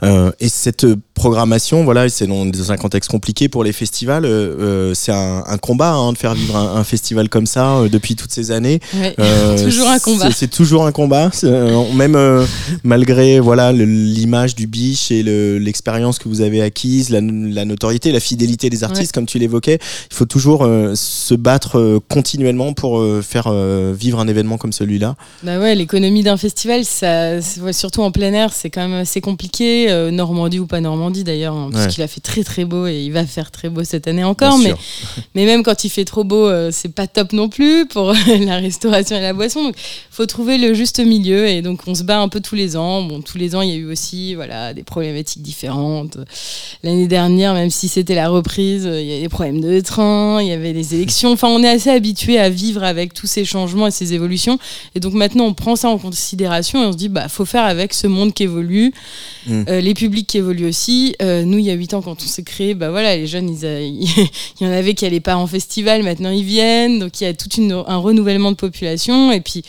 Euh, 0.02 0.30
et 0.40 0.48
cette 0.48 0.86
programmation, 1.14 1.82
voilà, 1.84 2.08
c'est 2.08 2.26
dans, 2.26 2.44
dans 2.46 2.72
un 2.72 2.76
contexte 2.76 3.10
compliqué 3.10 3.48
pour 3.48 3.64
les 3.64 3.72
festivals. 3.72 4.24
euh, 4.24 4.54
euh, 4.60 4.94
c'est 4.94 5.12
un, 5.12 5.42
un 5.46 5.58
combat 5.58 5.92
hein, 5.94 6.12
de 6.12 6.18
faire 6.18 6.34
vivre 6.34 6.54
un, 6.56 6.76
un 6.76 6.84
festival 6.84 7.28
comme 7.28 7.46
ça 7.46 7.76
euh, 7.78 7.88
depuis 7.88 8.14
toutes 8.14 8.30
ces 8.30 8.50
années. 8.50 8.80
Ouais. 8.94 9.14
Toujours 9.64 9.88
un 9.88 9.98
combat. 9.98 10.30
c'est- 10.30 10.46
toujours 10.48 10.86
un 10.86 10.92
combat, 10.92 11.30
même 11.94 12.46
malgré 12.84 13.40
voilà 13.40 13.72
l'image 13.72 14.54
du 14.54 14.66
biche 14.66 15.10
et 15.10 15.22
le- 15.22 15.58
l'expérience 15.58 16.18
que 16.18 16.28
vous 16.28 16.40
avez 16.40 16.62
acquise, 16.62 17.10
la, 17.10 17.20
la 17.20 17.64
notoriété, 17.64 18.12
la 18.12 18.20
fidélité 18.20 18.70
des 18.70 18.84
artistes, 18.84 19.12
comme 19.12 19.26
tu 19.26 19.38
l'évoquais. 19.38 19.78
Il 20.10 20.14
faut 20.14 20.24
toujours 20.26 20.66
se 20.94 21.34
battre 21.34 22.00
continuellement 22.08 22.72
pour 22.74 23.02
faire 23.22 23.52
vivre 23.92 24.20
un 24.20 24.28
événement 24.28 24.56
comme 24.58 24.72
celui-là. 24.72 25.16
Bah 25.42 25.58
ouais, 25.58 25.74
l'économie 25.74 26.22
d'un 26.22 26.36
festival, 26.36 26.84
ça, 26.84 27.40
surtout 27.72 28.02
en 28.02 28.10
plein 28.12 28.32
air, 28.32 28.52
c'est 28.52 28.70
quand 28.70 28.86
même 28.86 29.00
assez 29.00 29.15
compliqué. 29.20 29.86
euh, 29.90 30.10
Normandie 30.10 30.58
ou 30.58 30.66
pas 30.66 30.80
Normandie 30.80 31.24
d'ailleurs, 31.24 31.54
hein, 31.54 31.68
parce 31.72 31.84
Ouais. 31.86 31.90
qu'il 31.90 32.02
a 32.02 32.08
fait 32.08 32.20
très 32.20 32.44
très 32.44 32.64
beau 32.64 32.86
et 32.86 33.02
il 33.02 33.12
va 33.12 33.24
faire 33.26 33.50
très 33.50 33.68
beau 33.68 33.84
cette 33.84 34.08
année 34.08 34.24
encore. 34.24 34.58
Mais, 35.34 35.44
même 35.46 35.62
quand 35.62 35.84
il 35.84 35.88
fait 35.90 36.04
trop 36.04 36.24
beau, 36.24 36.46
euh, 36.46 36.70
c'est 36.72 36.88
pas 36.92 37.06
top 37.06 37.32
non 37.32 37.48
plus 37.48 37.86
pour 37.86 38.12
la 38.40 38.56
restauration 38.56 39.16
et 39.16 39.20
la 39.20 39.32
boisson. 39.32 39.62
Donc, 39.64 39.74
faut 40.10 40.26
trouver 40.26 40.58
le 40.58 40.74
juste 40.74 40.98
milieu 41.00 41.46
et 41.46 41.62
donc 41.62 41.80
on 41.86 41.94
se 41.94 42.02
bat 42.02 42.20
un 42.20 42.28
peu 42.28 42.40
tous 42.40 42.54
les 42.54 42.76
ans. 42.76 43.02
Bon, 43.02 43.20
tous 43.20 43.38
les 43.38 43.54
ans, 43.54 43.60
il 43.62 43.68
y 43.70 43.72
a 43.72 43.76
eu 43.76 43.90
aussi 43.90 44.34
voilà 44.34 44.72
des 44.74 44.82
problématiques 44.82 45.42
différentes. 45.42 46.16
L'année 46.82 47.06
dernière, 47.08 47.54
même 47.54 47.70
si 47.70 47.88
c'était 47.88 48.14
la 48.14 48.28
reprise, 48.28 48.84
il 48.90 49.06
y 49.06 49.16
a 49.16 49.20
des 49.20 49.28
problèmes 49.28 49.60
de 49.60 49.80
train, 49.80 50.40
il 50.42 50.48
y 50.48 50.52
avait 50.52 50.72
les 50.72 50.94
élections. 50.94 51.32
Enfin, 51.32 51.48
on 51.48 51.62
est 51.62 51.68
assez 51.68 51.90
habitué 51.90 52.38
à 52.38 52.48
vivre 52.48 52.82
avec 52.82 53.12
tous 53.14 53.26
ces 53.26 53.44
changements 53.44 53.86
et 53.86 53.90
ces 53.90 54.14
évolutions. 54.14 54.58
Et 54.94 55.00
donc 55.00 55.14
maintenant, 55.14 55.44
on 55.44 55.54
prend 55.54 55.76
ça 55.76 55.88
en 55.88 55.98
considération 55.98 56.82
et 56.82 56.86
on 56.86 56.92
se 56.92 56.96
dit, 56.96 57.08
bah, 57.08 57.28
faut 57.28 57.44
faire 57.44 57.64
avec 57.64 57.92
ce 57.94 58.06
monde 58.06 58.32
qui 58.32 58.44
évolue, 58.44 58.92
Mm. 59.46 59.64
euh, 59.68 59.80
les 59.80 59.94
publics 59.94 60.26
qui 60.26 60.38
évoluent 60.38 60.68
aussi. 60.68 61.14
Euh, 61.22 61.44
nous, 61.44 61.58
il 61.58 61.64
y 61.64 61.70
a 61.70 61.74
huit 61.74 61.94
ans, 61.94 62.02
quand 62.02 62.16
on 62.22 62.26
s'est 62.26 62.42
créé, 62.42 62.74
bah 62.74 62.90
voilà, 62.90 63.16
les 63.16 63.26
jeunes, 63.26 63.48
il 63.62 64.08
y 64.60 64.66
en 64.66 64.72
avait 64.72 64.94
qui 64.94 65.04
n'allaient 65.04 65.20
pas 65.20 65.36
en 65.36 65.46
festival, 65.46 66.02
maintenant 66.02 66.30
ils 66.30 66.44
viennent. 66.44 66.98
Donc 66.98 67.20
il 67.20 67.24
y 67.24 67.26
a 67.26 67.34
tout 67.34 67.48
un 67.86 67.96
renouvellement 67.96 68.50
de 68.50 68.56
population. 68.56 69.32
Et 69.32 69.40
puis, 69.40 69.62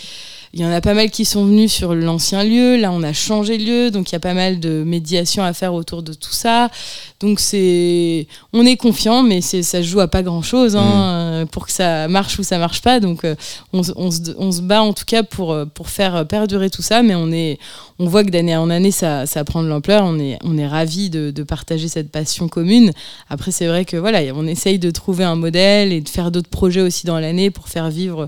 il 0.58 0.64
y 0.64 0.66
en 0.66 0.72
a 0.72 0.82
pas 0.82 0.96
mal 0.96 1.12
qui 1.12 1.24
sont 1.24 1.46
venus 1.46 1.72
sur 1.72 1.94
l'ancien 1.94 2.44
lieu. 2.44 2.78
Là, 2.78 2.92
on 2.92 3.04
a 3.04 3.14
changé 3.14 3.60
de 3.60 3.64
lieu, 3.64 3.92
donc 3.92 4.10
il 4.10 4.14
y 4.14 4.16
a 4.16 4.20
pas 4.20 4.34
mal 4.34 4.60
de 4.60 4.82
médiation 4.84 5.44
à 5.44 5.54
faire 5.54 5.76
autour 5.76 6.02
de 6.02 6.14
tout 6.14 6.34
ça. 6.34 6.72
Donc 7.20 7.40
c'est, 7.40 8.26
on 8.54 8.66
est 8.66 8.76
confiant, 8.76 9.22
mais 9.22 9.42
c'est, 9.42 9.62
ça 9.62 9.84
se 9.84 9.88
joue 9.88 10.00
à 10.00 10.08
pas 10.08 10.24
grand 10.24 10.42
chose 10.42 10.76
hein, 10.76 10.82
euh, 10.84 11.46
pour 11.46 11.68
que 11.68 11.72
ça 11.72 12.08
marche 12.08 12.40
ou 12.40 12.44
ça 12.44 12.58
marche 12.58 12.82
pas. 12.82 13.00
Donc 13.00 13.24
euh, 13.24 13.36
on, 13.72 13.84
se- 13.84 13.92
on 13.98 14.10
se, 14.10 14.20
on 14.40 14.52
se 14.52 14.62
bat 14.62 14.82
en 14.82 14.94
tout 14.94 15.06
cas 15.06 15.22
pour 15.22 15.52
euh, 15.54 15.66
pour 15.66 15.90
faire 15.90 16.26
perdurer 16.28 16.72
tout 16.72 16.82
ça, 16.82 17.04
mais 17.04 17.14
on 17.14 17.32
est, 17.32 17.60
on 18.00 18.08
voit 18.08 18.24
que 18.24 18.32
d'année 18.32 18.56
en 18.58 18.72
année 18.72 18.90
ça, 18.92 19.28
ça 19.28 19.44
prend 19.44 19.62
de 19.62 19.68
l'ampleur. 19.68 20.06
On 20.06 20.18
est, 20.18 20.40
on 20.44 20.58
est 20.58 20.68
ravis 20.68 21.12
de, 21.12 21.30
de 21.30 21.44
partager 21.44 21.88
cette 21.88 22.12
passion 22.12 22.48
commune. 22.48 22.94
Après 23.30 23.52
c'est 23.52 23.68
vrai 23.68 23.86
que 23.86 23.98
voilà, 23.98 24.22
on 24.34 24.48
essaye 24.48 24.80
de 24.80 24.90
trouver 24.90 25.24
un 25.24 25.36
modèle 25.36 25.94
et 25.94 26.02
de 26.02 26.10
faire 26.10 26.32
d'autres 26.32 26.50
projets 26.50 26.82
aussi 26.82 27.06
dans 27.06 27.20
l'année 27.20 27.52
pour 27.52 27.68
faire 27.70 27.92
vivre 27.92 28.28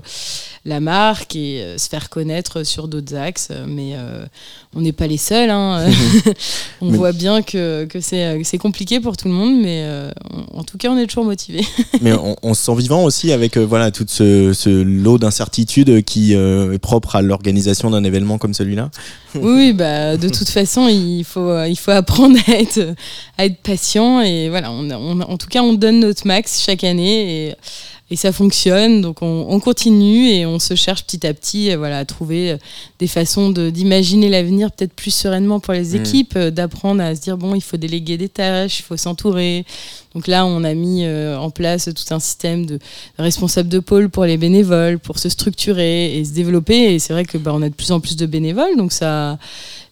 la 0.66 0.78
marque 0.80 1.36
et 1.36 1.62
euh, 1.62 1.78
se 1.78 1.88
faire 1.88 2.10
connaître 2.10 2.64
sur 2.64 2.86
d'autres 2.86 3.14
axes. 3.16 3.48
Euh, 3.50 3.64
Mais 3.66 3.92
euh, 3.94 4.24
on 4.74 4.80
n'est 4.82 4.92
pas 4.92 5.06
les 5.06 5.16
seuls. 5.16 5.48
hein. 5.50 5.86
on 6.80 6.90
Mais- 6.90 6.98
voit 6.98 7.12
bien 7.12 7.42
que, 7.42 7.86
que 7.86 8.00
c'est 8.00 8.58
compliqué 8.58 9.00
pour 9.00 9.16
tout 9.16 9.28
le 9.28 9.34
monde, 9.34 9.60
mais 9.60 9.86
en 10.54 10.62
tout 10.64 10.76
cas, 10.78 10.90
on 10.90 10.98
est 10.98 11.06
toujours 11.06 11.24
motivés. 11.24 11.64
Mais 12.02 12.12
on, 12.12 12.36
on 12.42 12.54
se 12.54 12.62
sent 12.64 12.74
vivant 12.76 13.04
aussi 13.04 13.32
avec 13.32 13.56
voilà 13.56 13.90
tout 13.90 14.04
ce, 14.08 14.52
ce 14.52 14.68
lot 14.70 15.18
d'incertitudes 15.18 16.04
qui 16.04 16.32
est 16.34 16.78
propre 16.78 17.16
à 17.16 17.22
l'organisation 17.22 17.90
d'un 17.90 18.04
événement 18.04 18.38
comme 18.38 18.54
celui-là. 18.54 18.90
oui, 19.34 19.40
oui, 19.42 19.72
bah, 19.72 20.16
de 20.16 20.28
toute 20.28 20.48
façon, 20.48 20.88
il 20.88 21.24
faut, 21.24 21.64
il 21.64 21.76
faut 21.76 21.90
apprendre 21.90 22.38
à 22.48 22.52
être, 22.52 22.94
à 23.38 23.46
être 23.46 23.58
patient. 23.62 24.20
Et 24.20 24.48
voilà, 24.50 24.70
on, 24.72 24.90
on- 24.90 25.20
en 25.20 25.36
tout 25.38 25.48
cas, 25.48 25.62
on 25.62 25.72
donne 25.72 26.00
notre 26.00 26.26
max 26.26 26.62
chaque 26.64 26.84
année 26.84 27.48
et, 27.48 27.54
et 28.10 28.16
ça 28.16 28.32
fonctionne. 28.32 29.00
Donc, 29.00 29.22
on, 29.22 29.46
on 29.48 29.60
continue 29.60 30.28
et 30.28 30.46
on 30.46 30.58
se 30.58 30.74
cherche 30.74 31.04
petit 31.04 31.26
à 31.26 31.34
petit 31.34 31.70
euh, 31.70 31.76
voilà, 31.76 31.98
à 31.98 32.04
trouver 32.04 32.52
euh, 32.52 32.56
des 33.00 33.06
façons 33.08 33.50
de- 33.50 33.70
d'imaginer 33.70 34.28
l'avenir 34.28 34.70
peut-être 34.70 34.92
plus 34.92 35.10
sereinement 35.10 35.58
pour 35.58 35.72
les 35.74 35.94
Mm. 35.94 35.96
équipes, 35.96 36.34
euh, 36.36 36.50
d'apprendre 36.50 37.02
à 37.02 37.14
se 37.16 37.20
dire 37.22 37.36
bon, 37.36 37.54
il 37.54 37.62
faut 37.62 37.76
déléguer 37.78 38.16
des 38.18 38.28
tâches, 38.28 38.80
il 38.80 38.82
faut 38.82 38.96
s'entourer. 38.96 39.64
Donc 40.14 40.26
là, 40.26 40.44
on 40.44 40.64
a 40.64 40.74
mis 40.74 41.04
euh, 41.04 41.38
en 41.38 41.50
place 41.50 41.88
tout 41.94 42.14
un 42.14 42.18
système 42.18 42.66
de 42.66 42.78
responsables 43.18 43.68
de 43.68 43.78
pôle 43.78 44.08
pour 44.10 44.24
les 44.24 44.36
bénévoles, 44.36 44.98
pour 44.98 45.18
se 45.18 45.28
structurer 45.28 46.18
et 46.18 46.24
se 46.24 46.32
développer. 46.32 46.94
Et 46.94 46.98
c'est 46.98 47.12
vrai 47.12 47.24
que 47.24 47.38
bah, 47.38 47.52
on 47.54 47.62
a 47.62 47.68
de 47.68 47.74
plus 47.74 47.92
en 47.92 48.00
plus 48.00 48.16
de 48.16 48.26
bénévoles, 48.26 48.76
donc 48.76 48.92
ça, 48.92 49.38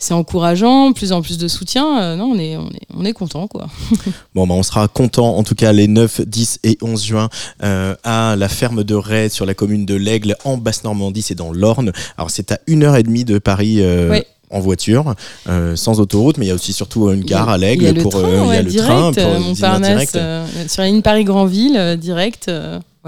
c'est 0.01 0.15
encourageant, 0.15 0.93
plus 0.93 1.13
en 1.13 1.23
plus 1.23 1.39
de 1.39 1.47
soutien. 1.49 2.03
Euh, 2.03 2.17
non, 2.17 2.33
on 2.35 2.39
est, 2.39 2.57
on 2.57 2.69
est, 2.69 2.87
on 2.97 3.05
est 3.05 3.13
content, 3.13 3.47
quoi. 3.47 3.69
Bon, 4.35 4.47
bah, 4.47 4.55
on 4.55 4.63
sera 4.65 4.87
content 4.89 5.37
en 5.37 5.43
tout 5.45 5.55
cas 5.55 5.73
les 5.73 5.87
9, 5.89 6.21
10 6.23 6.59
et 6.65 6.79
11 6.83 7.05
juin 7.05 7.29
euh, 7.63 7.95
à 8.05 8.35
la 8.37 8.49
ferme 8.49 8.83
de 8.85 8.95
Ray 8.95 9.31
sur 9.31 9.47
la 9.47 9.55
commune 9.55 9.87
de 9.87 9.95
l'Aigle 9.95 10.37
en 10.45 10.57
Basse-Normandie, 10.57 11.23
c'est 11.23 11.35
dans 11.37 11.53
l'Orne. 11.53 11.93
Alors 12.17 12.31
c'est 12.31 12.51
à 12.53 12.59
une 12.67 12.83
heure 12.85 12.97
et 12.99 13.03
demie 13.03 13.25
de 13.25 13.39
Paris. 13.39 13.79
euh. 13.81 14.21
En 14.51 14.61
voiture, 14.61 15.15
euh, 15.51 15.77
sans 15.77 16.01
autoroute, 16.01 16.39
mais 16.39 16.47
il 16.47 16.49
y 16.49 16.53
a 16.53 16.55
aussi 16.55 16.73
surtout 16.73 17.11
une 17.11 17.23
gare 17.23 17.51
à 17.51 17.59
Il 17.59 17.61
y 17.61 17.65
a 17.67 17.69
l'Aigle 17.69 17.93
le 17.97 18.03
pour 18.03 18.17
euh, 18.17 18.45
il 18.47 18.55
y 18.55 18.57
a 18.57 18.63
le 18.63 18.71
direct, 18.71 18.89
train 18.91 19.13
pour 19.13 19.23
euh, 19.23 19.41
Montparnasse, 19.41 19.91
direct. 19.93 20.17
euh, 20.17 20.47
sur 20.67 20.81
la 20.81 20.89
ligne 20.89 21.03
Paris-Grandville, 21.03 21.77
euh, 21.77 21.97
direct. 21.97 22.51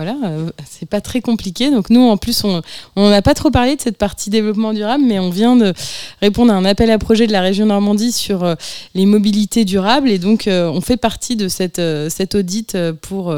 Voilà, 0.03 0.17
euh, 0.25 0.51
c'est 0.67 0.89
pas 0.89 1.03
très 1.03 1.21
compliqué. 1.21 1.71
Donc 1.71 1.91
nous, 1.91 2.01
en 2.01 2.17
plus, 2.17 2.43
on 2.45 3.11
n'a 3.11 3.21
pas 3.21 3.35
trop 3.35 3.51
parlé 3.51 3.77
de 3.77 3.83
cette 3.83 3.99
partie 3.99 4.31
développement 4.31 4.73
durable, 4.73 5.05
mais 5.07 5.19
on 5.19 5.29
vient 5.29 5.57
de 5.57 5.75
répondre 6.23 6.55
à 6.55 6.57
un 6.57 6.65
appel 6.65 6.91
à 6.91 6.97
projet 6.97 7.27
de 7.27 7.33
la 7.33 7.43
région 7.43 7.67
Normandie 7.67 8.11
sur 8.11 8.43
euh, 8.43 8.55
les 8.95 9.05
mobilités 9.05 9.67
durables. 9.67 10.09
Et 10.09 10.19
donc, 10.19 10.49
euh, 10.49 10.71
on 10.71 10.81
fait 10.81 10.97
partie 10.97 11.37
de 11.37 11.49
cette, 11.49 11.81
euh, 11.81 12.09
cet 12.09 12.35
audit 12.35 12.79
pour... 13.03 13.35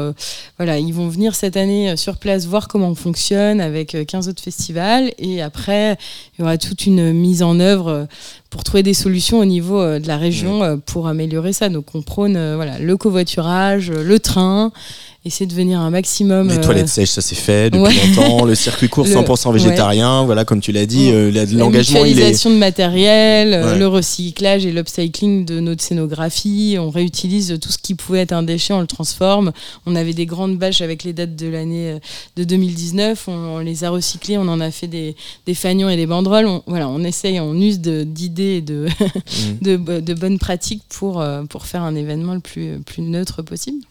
voilà, 0.57 0.79
ils 0.79 0.93
vont 0.93 1.09
venir 1.09 1.35
cette 1.35 1.57
année 1.57 1.97
sur 1.97 2.15
place 2.15 2.45
voir 2.45 2.69
comment 2.69 2.87
on 2.87 2.95
fonctionne 2.95 3.59
avec 3.59 3.95
euh, 3.95 4.05
15 4.05 4.29
autres 4.29 4.41
festivals. 4.41 5.11
Et 5.17 5.41
après, 5.41 5.97
il 6.37 6.41
y 6.41 6.43
aura 6.43 6.57
toute 6.57 6.85
une 6.85 7.11
mise 7.13 7.43
en 7.43 7.59
œuvre 7.59 8.07
pour 8.53 8.63
trouver 8.63 8.83
des 8.83 8.93
solutions 8.93 9.39
au 9.39 9.45
niveau 9.45 9.81
euh, 9.81 9.97
de 9.99 10.07
la 10.07 10.17
région 10.17 10.63
euh, 10.63 10.75
pour 10.77 11.07
améliorer 11.07 11.53
ça. 11.53 11.69
Donc 11.69 11.85
on 11.95 12.03
prône 12.03 12.35
euh, 12.37 12.53
voilà, 12.55 12.77
le 12.77 12.95
covoiturage, 12.97 13.89
le 13.91 14.19
train, 14.19 14.71
essayer 15.25 15.45
de 15.47 15.53
venir 15.55 15.79
un 15.79 15.89
maximum. 15.89 16.49
Les 16.49 16.57
euh, 16.57 16.61
toilettes 16.61 16.89
sèches, 16.89 17.09
ça 17.09 17.21
c'est 17.21 17.33
fait 17.33 17.69
depuis 17.71 17.97
ouais. 17.97 18.15
longtemps. 18.15 18.45
Le 18.45 18.53
circuit 18.67 18.89
court 18.89 19.05
Le- 19.05 19.11
100% 19.15 19.53
végétarien, 19.53 20.23
voilà, 20.25 20.43
comme 20.45 20.59
tu 20.61 20.71
l'as 20.71 20.85
dit, 20.85 21.09
Mm. 21.09 21.13
euh, 21.13 21.31
la- 21.31 21.45
la 21.45 21.51
l'engagement 21.53 21.99
il 22.03 22.07
est. 22.07 22.09
mutualisation 22.11 22.49
de 22.51 22.57
matériel, 22.57 23.63
Ouais. 23.65 23.77
le 23.79 23.87
recyclage 23.87 24.65
et 24.65 24.71
l'upcycling 24.71 25.45
de 25.45 25.59
notre 25.59 25.81
scénographie. 25.81 26.75
On 26.79 26.89
réutilise 26.91 27.57
tout 27.61 27.71
ce 27.71 27.77
qui 27.79 27.95
pouvait 27.95 28.19
être 28.19 28.33
un 28.33 28.43
déchet, 28.43 28.73
on 28.73 28.81
le 28.81 28.87
transforme. 28.87 29.51
On 29.87 29.95
avait 29.95 30.13
des 30.13 30.25
grandes 30.25 30.57
bâches 30.59 30.81
avec 30.81 31.03
les 31.05 31.13
dates 31.13 31.35
de 31.35 31.47
l'année 31.47 31.97
de 32.35 32.43
2019. 32.43 33.25
On, 33.29 33.31
on 33.31 33.59
les 33.59 33.83
a 33.85 33.89
recyclées, 33.89 34.37
on 34.37 34.47
en 34.49 34.59
a 34.59 34.69
fait 34.71 34.87
des, 34.87 35.15
des 35.47 35.53
fanions 35.55 35.89
et 35.89 35.95
des 35.95 36.05
banderoles. 36.05 36.45
On, 36.47 36.61
voilà, 36.67 36.89
on 36.89 37.01
essaye, 37.03 37.39
on 37.39 37.55
use 37.55 37.79
de- 37.79 38.03
d'idées 38.43 38.57
et 38.57 38.61
de, 38.61 38.87
de, 39.61 39.99
de 39.99 40.13
bonnes 40.13 40.39
pratiques 40.39 40.83
pour, 40.89 41.21
euh, 41.21 41.43
pour 41.43 41.65
faire 41.65 41.83
un 41.83 41.95
événement 41.95 42.33
le 42.33 42.39
plus, 42.39 42.79
plus 42.85 43.01
neutre 43.01 43.41
possible. 43.41 43.83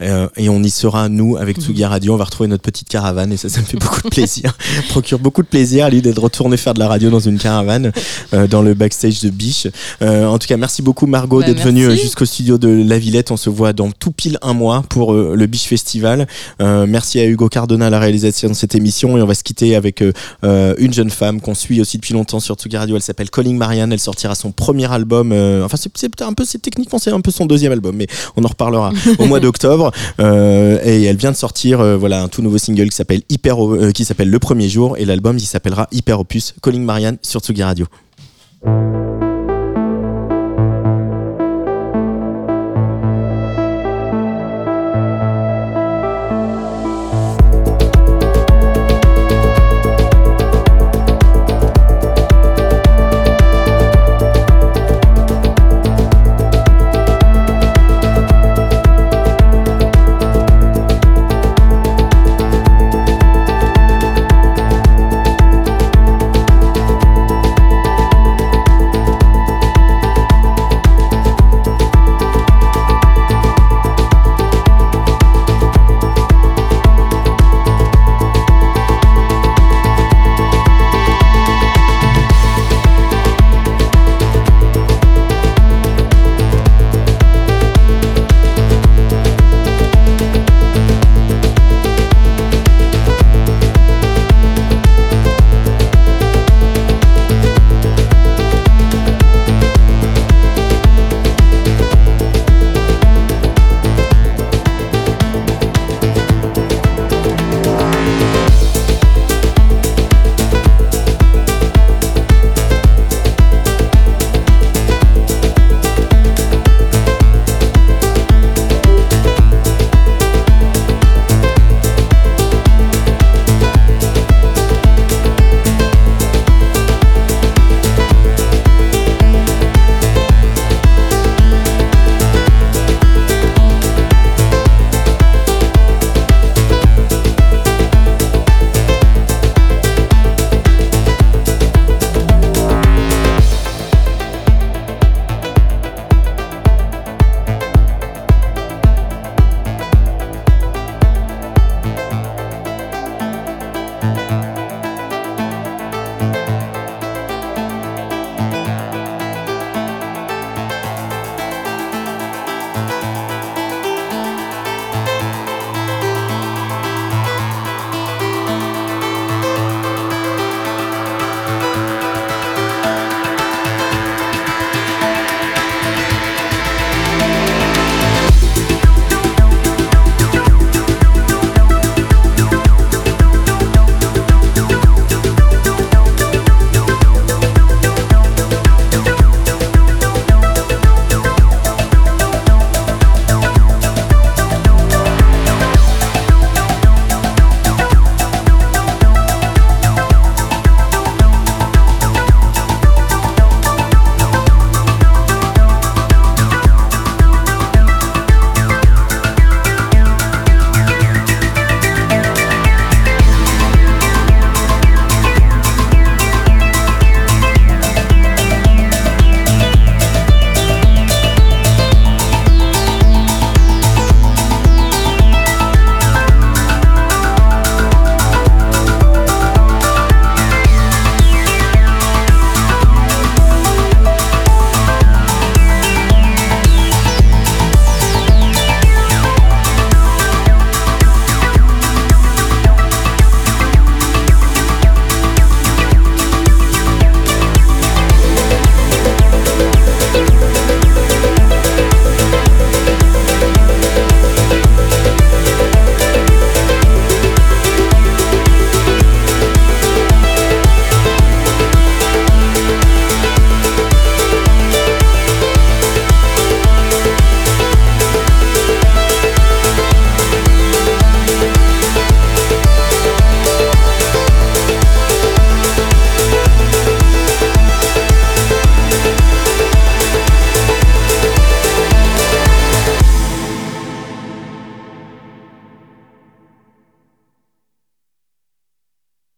Euh, 0.00 0.28
et 0.36 0.48
on 0.48 0.62
y 0.62 0.70
sera, 0.70 1.08
nous, 1.08 1.36
avec 1.36 1.58
Mhm. 1.58 1.64
Tsugi 1.64 1.84
Radio. 1.84 2.14
On 2.14 2.16
va 2.16 2.24
retrouver 2.24 2.48
notre 2.48 2.62
petite 2.62 2.88
caravane 2.88 3.32
et 3.32 3.36
ça, 3.36 3.48
ça 3.48 3.60
me 3.60 3.66
fait 3.66 3.76
beaucoup 3.76 4.02
de 4.02 4.08
plaisir. 4.08 4.56
Procure 4.88 5.18
beaucoup 5.18 5.42
de 5.42 5.48
plaisir 5.48 5.86
à 5.86 5.90
lui 5.90 6.00
d'être 6.02 6.20
retourné 6.20 6.56
faire 6.56 6.74
de 6.74 6.78
la 6.78 6.88
radio 6.88 7.10
dans 7.10 7.20
une 7.20 7.38
caravane 7.38 7.92
euh, 8.34 8.46
dans 8.46 8.62
le 8.62 8.74
backstage 8.74 9.20
de 9.20 9.30
Biche. 9.30 9.66
Euh, 10.02 10.26
en 10.26 10.38
tout 10.38 10.46
cas, 10.46 10.56
merci 10.56 10.82
beaucoup, 10.82 11.06
Margot, 11.06 11.40
Bah, 11.40 11.46
d'être 11.46 11.62
venue 11.62 11.90
jusqu'au 11.92 12.24
studio 12.24 12.58
de 12.58 12.68
La 12.68 12.98
Villette. 12.98 13.30
On 13.30 13.36
se 13.36 13.50
voit 13.50 13.72
dans 13.72 13.90
tout 13.90 14.12
pile 14.12 14.38
un 14.42 14.54
mois 14.54 14.82
pour 14.88 15.12
le 15.12 15.46
Biche 15.46 15.64
Festival. 15.64 16.26
Merci 16.60 17.20
à 17.20 17.26
Hugo 17.26 17.48
Cardona 17.48 17.86
à 17.86 17.90
la 17.90 17.98
réalisation 17.98 18.48
de 18.48 18.54
cette 18.54 18.74
émission 18.74 19.16
et 19.18 19.22
on 19.22 19.26
va 19.26 19.34
se 19.34 19.42
quitter 19.42 19.76
avec 19.76 20.02
une 20.42 20.92
jeune 20.92 21.10
femme 21.10 21.40
qu'on 21.40 21.54
suit 21.54 21.80
aussi 21.80 21.98
depuis 21.98 22.14
longtemps 22.14 22.40
sur 22.40 22.54
Tsugi 22.56 22.76
Radio. 22.76 22.96
Elle 22.96 23.02
s'appelle 23.02 23.30
Calling 23.30 23.56
Marianne. 23.56 23.92
Elle 23.92 23.99
sortira 24.00 24.34
son 24.34 24.52
premier 24.52 24.90
album. 24.92 25.32
euh, 25.32 25.64
enfin, 25.64 25.76
c'est 25.76 25.90
peut-être 25.90 26.22
un 26.22 26.32
peu, 26.32 26.44
c'est 26.44 26.58
techniquement, 26.58 26.98
c'est 26.98 27.12
un 27.12 27.20
peu 27.20 27.30
son 27.30 27.46
deuxième 27.46 27.72
album, 27.72 27.96
mais 27.96 28.06
on 28.36 28.44
en 28.44 28.48
reparlera 28.48 28.92
au 29.18 29.26
mois 29.26 29.40
d'octobre. 29.40 29.92
Euh, 30.20 30.78
et 30.84 31.04
elle 31.04 31.16
vient 31.16 31.32
de 31.32 31.36
sortir, 31.36 31.80
euh, 31.80 31.96
voilà, 31.96 32.22
un 32.22 32.28
tout 32.28 32.42
nouveau 32.42 32.58
single 32.58 32.88
qui 32.88 32.96
s'appelle 32.96 33.22
Hyper, 33.28 33.56
qui 33.94 34.04
s'appelle 34.04 34.30
Le 34.30 34.38
Premier 34.38 34.68
Jour 34.68 34.96
et 34.96 35.04
l'album 35.04 35.36
il 35.38 35.46
s'appellera 35.46 35.88
Hyper 35.92 36.20
Opus. 36.20 36.54
Calling 36.62 36.84
Marianne 36.84 37.18
sur 37.22 37.40
Tsugi 37.40 37.62
Radio. 37.62 37.86